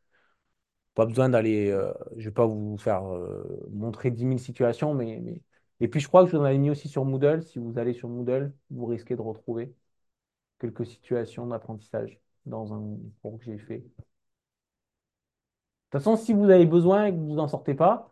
Pas 0.95 1.05
besoin 1.05 1.29
d'aller. 1.29 1.69
euh, 1.71 1.91
je 2.13 2.19
ne 2.19 2.23
vais 2.25 2.31
pas 2.31 2.45
vous 2.45 2.77
faire 2.77 3.05
euh, 3.05 3.67
montrer 3.71 4.11
dix 4.11 4.25
mille 4.25 4.39
situations, 4.39 4.93
mais, 4.93 5.21
Et 5.79 5.87
puis, 5.87 5.99
je 5.99 6.07
crois 6.07 6.23
que 6.23 6.31
je 6.31 6.35
vous 6.37 6.41
en 6.41 6.45
avais 6.45 6.57
mis 6.57 6.69
aussi 6.69 6.87
sur 6.87 7.05
Moodle. 7.05 7.43
Si 7.43 7.59
vous 7.59 7.77
allez 7.79 7.93
sur 7.93 8.09
Moodle, 8.09 8.53
vous 8.69 8.85
risquez 8.85 9.15
de 9.15 9.21
retrouver 9.21 9.73
quelques 10.59 10.85
situations 10.87 11.47
d'apprentissage 11.47 12.19
dans 12.45 12.73
un 12.73 12.97
cours 13.21 13.39
que 13.39 13.45
j'ai 13.45 13.59
fait. 13.59 13.79
De 13.79 13.83
toute 15.91 16.01
façon, 16.03 16.15
si 16.17 16.33
vous 16.33 16.49
avez 16.49 16.65
besoin 16.65 17.05
et 17.05 17.11
que 17.11 17.17
vous 17.17 17.35
n'en 17.35 17.47
sortez 17.47 17.73
pas, 17.75 18.11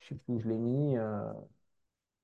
je 0.00 0.08
sais 0.10 0.16
plus 0.16 0.34
où 0.34 0.40
je 0.40 0.48
l'ai 0.48 0.58
mis. 0.58 0.96
euh, 0.98 1.32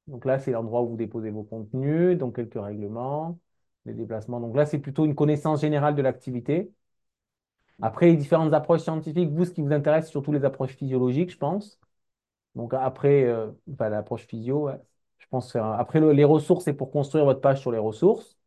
donc 0.07 0.25
là, 0.25 0.39
c'est 0.39 0.53
l'endroit 0.53 0.83
où 0.83 0.89
vous 0.91 0.97
déposez 0.97 1.31
vos 1.31 1.43
contenus, 1.45 2.17
donc 2.19 2.37
quelques 2.37 2.55
règlements, 2.63 3.39
les 3.85 3.93
déplacements. 3.95 4.41
Donc 4.41 4.57
là, 4.57 4.65
c'est 4.67 4.79
plutôt 4.79 5.05
une 5.05 5.15
connaissance 5.15 5.61
générale 5.61 5.95
de 5.95 6.03
l'activité. 6.03 6.73
Après, 7.83 8.07
les 8.07 8.17
différentes 8.17 8.53
approches 8.55 8.83
scientifiques, 8.83 9.31
vous, 9.31 9.45
ce 9.45 9.53
qui 9.53 9.63
vous 9.63 9.73
intéresse, 9.73 10.07
c'est 10.07 10.11
surtout 10.13 10.33
les 10.33 10.45
approches 10.45 10.75
physiologiques, 10.77 11.31
je 11.31 11.39
pense. 11.39 11.79
Donc 12.57 12.75
après, 12.75 13.25
euh, 13.25 13.51
l'approche 13.81 14.27
physio. 14.27 14.71
Je 15.19 15.27
pense 15.31 15.57
après, 15.57 16.01
le- 16.01 16.13
les 16.13 16.25
ressources, 16.25 16.65
c'est 16.67 16.75
pour 16.75 16.91
construire 16.93 17.25
votre 17.27 17.41
page 17.41 17.61
sur 17.61 17.73
les 17.73 17.79
ressources, 17.79 18.39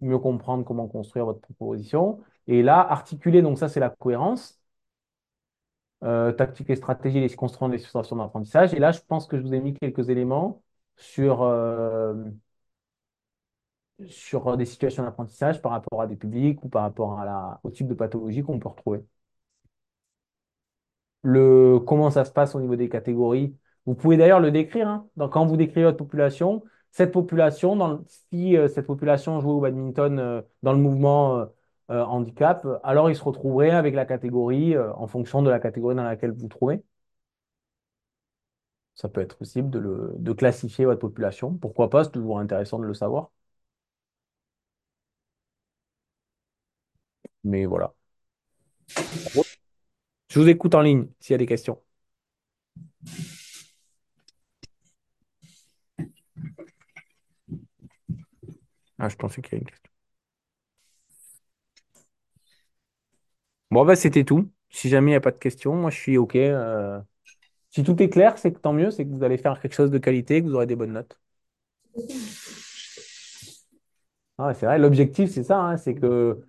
mieux 0.00 0.18
comprendre 0.18 0.64
comment 0.64 0.88
construire 0.88 1.26
votre 1.26 1.40
proposition. 1.40 2.20
Et 2.48 2.62
là, 2.62 2.80
articuler, 2.80 3.42
donc 3.42 3.58
ça, 3.58 3.68
c'est 3.68 3.80
la 3.80 3.90
cohérence. 3.90 4.60
euh, 6.04 6.32
tactique 6.32 6.70
et 6.70 6.76
stratégie, 6.76 7.20
les 7.20 7.28
construire 7.34 7.70
des 7.70 7.78
situations 7.78 8.16
d'apprentissage. 8.16 8.74
Et 8.74 8.78
là, 8.78 8.92
je 8.92 9.00
pense 9.06 9.26
que 9.26 9.36
je 9.38 9.42
vous 9.42 9.54
ai 9.54 9.60
mis 9.60 9.74
quelques 9.74 10.08
éléments 10.08 10.62
sur, 10.96 11.42
euh, 11.42 12.14
sur 14.08 14.56
des 14.56 14.64
situations 14.66 15.02
d'apprentissage 15.04 15.60
par 15.62 15.72
rapport 15.72 16.02
à 16.02 16.06
des 16.06 16.16
publics 16.16 16.62
ou 16.64 16.68
par 16.68 16.82
rapport 16.82 17.18
à 17.20 17.24
la, 17.24 17.60
au 17.64 17.70
type 17.70 17.88
de 17.88 17.94
pathologie 17.94 18.42
qu'on 18.42 18.58
peut 18.58 18.68
retrouver. 18.68 19.04
Le, 21.22 21.78
comment 21.80 22.10
ça 22.10 22.24
se 22.24 22.32
passe 22.32 22.54
au 22.54 22.60
niveau 22.60 22.76
des 22.76 22.88
catégories? 22.88 23.56
Vous 23.86 23.94
pouvez 23.94 24.16
d'ailleurs 24.16 24.40
le 24.40 24.50
décrire. 24.50 24.88
hein. 24.88 25.08
Quand 25.30 25.46
vous 25.46 25.56
décrivez 25.56 25.84
votre 25.84 25.98
population, 25.98 26.62
cette 26.90 27.12
population, 27.12 27.76
dans 27.76 28.02
si 28.30 28.56
euh, 28.56 28.68
cette 28.68 28.86
population 28.86 29.40
jouait 29.40 29.52
au 29.52 29.60
badminton 29.60 30.18
euh, 30.18 30.42
dans 30.62 30.72
le 30.72 30.78
mouvement 30.78 31.38
euh, 31.90 32.04
handicap, 32.04 32.66
alors 32.82 33.10
il 33.10 33.16
se 33.16 33.22
retrouverait 33.24 33.70
avec 33.70 33.94
la 33.94 34.04
catégorie 34.06 34.76
en 34.78 35.06
fonction 35.06 35.42
de 35.42 35.50
la 35.50 35.60
catégorie 35.60 35.94
dans 35.96 36.04
laquelle 36.04 36.32
vous 36.32 36.40
vous 36.42 36.48
trouvez. 36.48 36.82
Ça 38.94 39.08
peut 39.10 39.20
être 39.20 39.36
possible 39.36 39.68
de, 39.70 40.14
de 40.18 40.32
classifier 40.32 40.84
votre 40.86 41.00
population. 41.00 41.54
Pourquoi 41.54 41.90
pas, 41.90 42.04
c'est 42.04 42.12
toujours 42.12 42.38
intéressant 42.38 42.78
de 42.78 42.84
le 42.86 42.94
savoir. 42.94 43.30
Mais 47.44 47.66
voilà. 47.66 47.94
Je 50.30 50.40
vous 50.40 50.48
écoute 50.48 50.74
en 50.74 50.80
ligne 50.80 51.06
s'il 51.20 51.34
y 51.34 51.36
a 51.36 51.38
des 51.38 51.46
questions. 51.46 51.80
Ah, 58.98 59.08
je 59.10 59.16
pensais 59.16 59.42
qu'il 59.42 59.52
y 59.52 59.56
avait 59.56 59.62
une 59.64 59.68
question. 59.70 59.90
Bon, 63.70 63.84
bah, 63.84 63.96
c'était 63.96 64.24
tout. 64.24 64.50
Si 64.70 64.88
jamais 64.88 65.10
il 65.10 65.14
n'y 65.14 65.16
a 65.16 65.20
pas 65.20 65.30
de 65.30 65.38
questions, 65.38 65.74
moi 65.74 65.90
je 65.90 65.96
suis 65.98 66.18
OK. 66.18 66.36
euh, 66.36 67.00
Si 67.70 67.84
tout 67.84 68.02
est 68.02 68.10
clair, 68.10 68.38
c'est 68.38 68.52
que 68.52 68.58
tant 68.60 68.72
mieux, 68.74 68.90
c'est 68.92 69.04
que 69.06 69.10
vous 69.12 69.24
allez 69.24 69.38
faire 69.38 69.60
quelque 69.60 69.74
chose 69.74 69.90
de 69.92 69.98
qualité, 69.98 70.42
que 70.42 70.46
vous 70.48 70.54
aurez 70.56 70.66
des 70.66 70.76
bonnes 70.76 70.92
notes. 70.94 71.18
Ah 74.38 74.54
c'est 74.54 74.66
vrai, 74.66 74.78
l'objectif, 74.78 75.30
c'est 75.30 75.44
ça, 75.44 75.58
hein, 75.60 75.76
c'est 75.76 75.94
que 75.94 76.40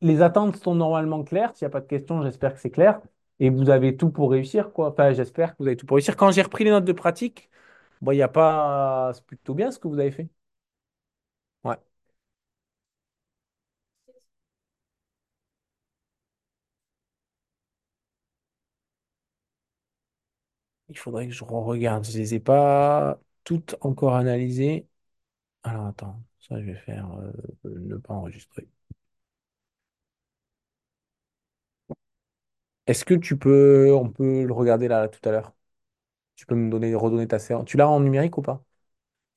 les 0.00 0.22
attentes 0.22 0.56
sont 0.56 0.74
normalement 0.74 1.24
claires. 1.24 1.54
S'il 1.56 1.66
n'y 1.66 1.70
a 1.70 1.70
pas 1.72 1.80
de 1.80 1.86
questions, 1.86 2.22
j'espère 2.22 2.54
que 2.54 2.60
c'est 2.60 2.70
clair. 2.70 3.00
Et 3.40 3.50
vous 3.50 3.70
avez 3.70 3.96
tout 3.96 4.10
pour 4.10 4.30
réussir, 4.30 4.72
quoi. 4.72 4.94
J'espère 5.12 5.52
que 5.56 5.62
vous 5.62 5.66
avez 5.66 5.76
tout 5.76 5.86
pour 5.86 5.96
réussir. 5.96 6.16
Quand 6.16 6.30
j'ai 6.30 6.42
repris 6.42 6.64
les 6.64 6.70
notes 6.70 6.84
de 6.84 6.92
pratique, 6.92 7.50
bon, 8.02 8.12
il 8.12 8.16
n'y 8.16 8.22
a 8.22 8.28
pas. 8.28 9.12
C'est 9.14 9.24
plutôt 9.26 9.54
bien 9.54 9.70
ce 9.72 9.78
que 9.78 9.88
vous 9.88 9.98
avez 9.98 10.10
fait. 10.12 10.28
Ouais. 11.64 11.78
Il 20.88 20.98
faudrait 20.98 21.26
que 21.28 21.32
je 21.34 21.44
regarde. 21.44 22.04
Je 22.04 22.16
les 22.18 22.34
ai 22.34 22.40
pas 22.40 23.18
toutes 23.44 23.76
encore 23.80 24.14
analysées. 24.16 24.88
Alors 25.64 25.86
attends, 25.86 26.22
ça 26.40 26.60
je 26.60 26.66
vais 26.66 26.76
faire 26.76 27.10
euh, 27.18 27.32
ne 27.64 27.96
pas 27.98 28.14
enregistrer. 28.14 28.68
Est-ce 32.86 33.04
que 33.04 33.14
tu 33.14 33.38
peux, 33.38 33.92
on 33.94 34.10
peut 34.10 34.44
le 34.44 34.52
regarder 34.52 34.88
là 34.88 35.08
tout 35.08 35.26
à 35.28 35.32
l'heure? 35.32 35.52
Tu 36.36 36.46
peux 36.46 36.54
me 36.56 36.70
donner, 36.70 36.94
redonner 36.94 37.28
ta 37.28 37.38
séance? 37.40 37.66
Tu 37.66 37.76
l'as 37.78 37.88
en 37.88 38.00
numérique 38.00 38.38
ou 38.38 38.42
pas? 38.42 38.64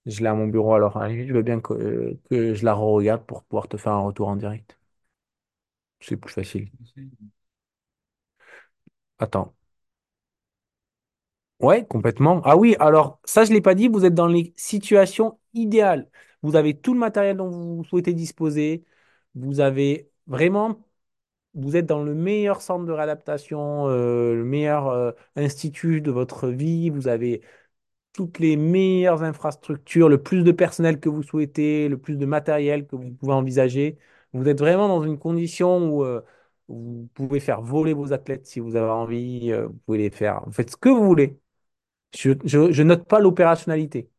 Je 0.05 0.21
l'ai 0.21 0.27
à 0.27 0.36
mon 0.36 0.47
bureau 0.47 0.73
alors. 0.75 0.97
À 0.97 1.03
la 1.03 1.10
limite, 1.10 1.29
je 1.29 1.33
veux 1.33 1.43
bien 1.43 1.62
que, 1.62 2.17
je 2.31 2.65
la 2.65 2.73
re-regarde 2.75 3.25
pour 3.25 3.43
pouvoir 3.45 3.67
te 3.69 3.77
faire 3.77 3.93
un 3.93 4.01
retour 4.01 4.29
en 4.29 4.38
direct. 4.38 4.77
C'est 5.99 6.17
plus 6.17 6.31
facile. 6.33 6.71
Attends. 9.19 9.53
Ouais, 11.60 11.86
complètement. 11.88 12.41
Ah 12.45 12.55
oui, 12.55 12.75
alors 12.79 13.19
ça, 13.25 13.43
je 13.43 13.49
ne 13.49 13.55
l'ai 13.55 13.62
pas 13.62 13.73
dit, 13.73 13.88
vous 13.88 14.05
êtes 14.05 14.13
dans 14.13 14.27
les 14.27 14.53
situations 14.55 15.39
idéales. 15.55 16.07
Vous 16.43 16.55
avez 16.55 16.79
tout 16.79 16.93
le 16.93 16.99
matériel 16.99 17.38
dont 17.38 17.49
vous 17.49 17.83
souhaitez 17.86 18.13
disposer. 18.13 18.86
Vous 19.33 19.60
avez 19.60 20.12
vraiment, 20.27 20.79
vous 21.58 21.76
êtes 21.76 21.86
dans 21.88 22.04
le 22.04 22.13
meilleur 22.15 22.62
centre 22.62 22.86
de 22.86 22.91
réadaptation, 22.93 23.88
euh, 23.89 24.36
le 24.36 24.46
meilleur 24.46 24.88
euh, 24.89 25.12
institut 25.36 26.02
de 26.02 26.12
votre 26.12 26.50
vie. 26.50 26.89
Vous 26.91 27.08
avez 27.08 27.41
toutes 28.13 28.39
les 28.39 28.58
meilleures 28.58 29.24
infrastructures, 29.24 30.10
le 30.10 30.22
plus 30.24 30.43
de 30.43 30.52
personnel 30.52 31.00
que 31.00 31.10
vous 31.10 31.24
souhaitez, 31.24 31.89
le 31.89 31.98
plus 32.00 32.17
de 32.17 32.26
matériel 32.26 32.88
que 32.88 32.96
vous 32.96 33.12
pouvez 33.12 33.34
envisager. 33.34 33.98
Vous 34.34 34.48
êtes 34.50 34.60
vraiment 34.60 34.88
dans 34.88 35.04
une 35.04 35.20
condition 35.20 35.89
où 35.89 36.04
euh, 36.06 36.22
vous 36.67 37.10
pouvez 37.15 37.39
faire 37.39 37.62
voler 37.62 37.93
vos 37.93 38.13
athlètes 38.13 38.46
si 38.48 38.60
vous 38.60 38.76
avez 38.76 38.89
envie. 38.91 39.52
vous 39.54 39.74
pouvez 39.86 40.00
les 40.00 40.10
faire. 40.12 40.43
Vous 40.46 40.52
faites 40.54 40.72
ce 40.72 40.78
que 40.78 40.89
vous 40.89 41.06
voulez. 41.06 41.39
Je, 42.15 42.32
je, 42.46 42.72
je 42.72 42.84
note 42.84 43.08
pas 43.08 43.20
l'opérationnalité. 43.20 44.10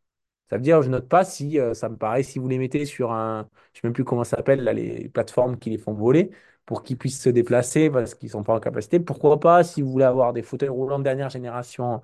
Ça 0.50 0.56
veut 0.56 0.62
dire, 0.62 0.82
je 0.82 0.90
note 0.90 1.08
pas 1.08 1.24
si 1.24 1.58
ça 1.74 1.88
me 1.88 1.96
paraît, 1.96 2.22
si 2.22 2.38
vous 2.38 2.48
les 2.48 2.58
mettez 2.58 2.86
sur 2.86 3.12
un, 3.12 3.48
je 3.74 3.80
sais 3.80 3.86
même 3.88 3.94
plus 3.94 4.04
comment 4.04 4.24
ça 4.24 4.38
s'appelle, 4.38 4.62
là, 4.64 4.72
les 4.72 5.08
plateformes 5.10 5.58
qui 5.58 5.70
les 5.70 5.78
font 5.78 5.94
voler, 5.94 6.30
pour 6.68 6.84
qu'ils 6.84 6.98
puissent 6.98 7.22
se 7.22 7.30
déplacer 7.30 7.90
parce 7.90 8.14
qu'ils 8.14 8.30
sont 8.30 8.44
pas 8.44 8.54
en 8.56 8.60
capacité. 8.60 9.00
Pourquoi 9.00 9.40
pas 9.40 9.64
si 9.64 9.82
vous 9.82 9.90
voulez 9.92 10.04
avoir 10.06 10.34
des 10.34 10.42
fauteuils 10.44 10.70
roulants 10.70 11.00
de 11.00 11.04
dernière 11.04 11.30
génération. 11.30 12.02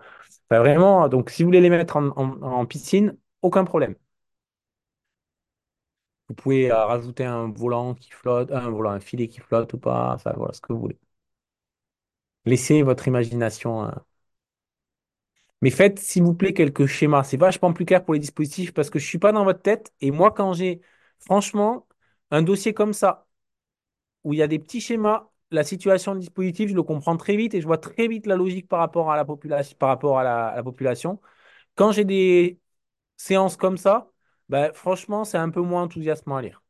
Vraiment, 0.51 1.09
donc 1.09 1.31
si 1.31 1.43
vous 1.45 1.49
voulez 1.49 1.61
les 1.63 1.71
mettre 1.71 1.97
en 1.99 2.67
piscine, 2.67 3.17
aucun 3.43 3.65
problème. 3.65 3.97
Vous 6.29 6.35
pouvez 6.35 6.71
euh, 6.71 6.85
rajouter 6.85 7.25
un 7.25 7.51
volant 7.51 7.95
qui 7.95 8.11
flotte, 8.11 8.51
un 8.53 8.69
volant, 8.71 8.91
un 8.91 9.01
filet 9.01 9.27
qui 9.29 9.41
flotte 9.41 9.73
ou 9.75 9.79
pas, 9.79 10.13
enfin 10.15 10.33
voilà, 10.37 10.53
ce 10.53 10.61
que 10.61 10.73
vous 10.75 10.81
voulez. 10.81 10.99
Laissez 12.47 12.83
votre 12.83 13.07
imagination. 13.07 13.85
euh, 13.85 13.91
Mais 15.63 15.71
faites, 15.71 15.99
s'il 15.99 16.23
vous 16.23 16.35
plaît, 16.35 16.53
quelques 16.53 16.87
schémas. 16.87 17.25
C'est 17.25 17.37
vachement 17.37 17.73
plus 17.73 17.85
clair 17.87 18.05
pour 18.05 18.15
les 18.15 18.21
dispositifs 18.21 18.73
parce 18.75 18.91
que 18.91 18.99
je 18.99 19.05
ne 19.05 19.09
suis 19.09 19.19
pas 19.19 19.33
dans 19.33 19.45
votre 19.45 19.63
tête. 19.63 19.93
Et 20.01 20.11
moi, 20.11 20.31
quand 20.33 20.53
j'ai, 20.53 20.81
franchement, 21.21 21.87
un 22.31 22.43
dossier 22.43 22.75
comme 22.75 22.93
ça, 22.93 23.27
où 24.25 24.33
il 24.35 24.39
y 24.39 24.43
a 24.43 24.49
des 24.49 24.59
petits 24.59 24.81
schémas, 24.81 25.29
la 25.51 25.65
situation 25.65 26.15
du 26.15 26.21
dispositif, 26.21 26.71
je 26.71 26.75
le 26.75 26.83
comprends 26.83 27.17
très 27.17 27.37
vite 27.37 27.55
et 27.55 27.61
je 27.61 27.67
vois 27.67 27.79
très 27.79 28.09
vite 28.09 28.27
la 28.27 28.37
logique 28.37 28.69
par 28.69 28.81
rapport 28.81 29.11
à 29.13 29.17
la 29.17 29.25
population. 30.63 31.21
Quand 31.77 31.93
j'ai 31.93 32.05
des 32.07 32.61
séances 33.19 33.57
comme 33.59 33.79
ça, 33.79 34.11
ben, 34.51 34.73
franchement, 34.75 35.25
c'est 35.27 35.39
un 35.39 35.51
peu 35.51 35.63
moins 35.63 35.85
enthousiasmant 35.85 36.39
à 36.39 36.43
lire. 36.43 36.64